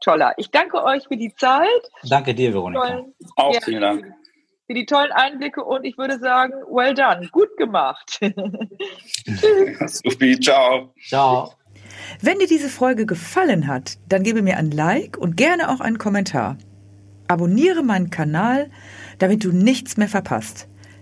[0.00, 0.34] toller.
[0.36, 1.66] Ich danke euch für die Zeit.
[2.08, 2.86] Danke dir, Veronika.
[2.86, 4.14] Tollen, auch ja, vielen Dank.
[4.68, 8.20] Für die tollen Einblicke und ich würde sagen, well done, gut gemacht.
[9.86, 10.94] Supi, ciao.
[11.08, 11.54] Ciao.
[12.22, 15.98] Wenn dir diese Folge gefallen hat, dann gebe mir ein Like und gerne auch einen
[15.98, 16.56] Kommentar.
[17.26, 18.70] Abonniere meinen Kanal,
[19.18, 20.69] damit du nichts mehr verpasst.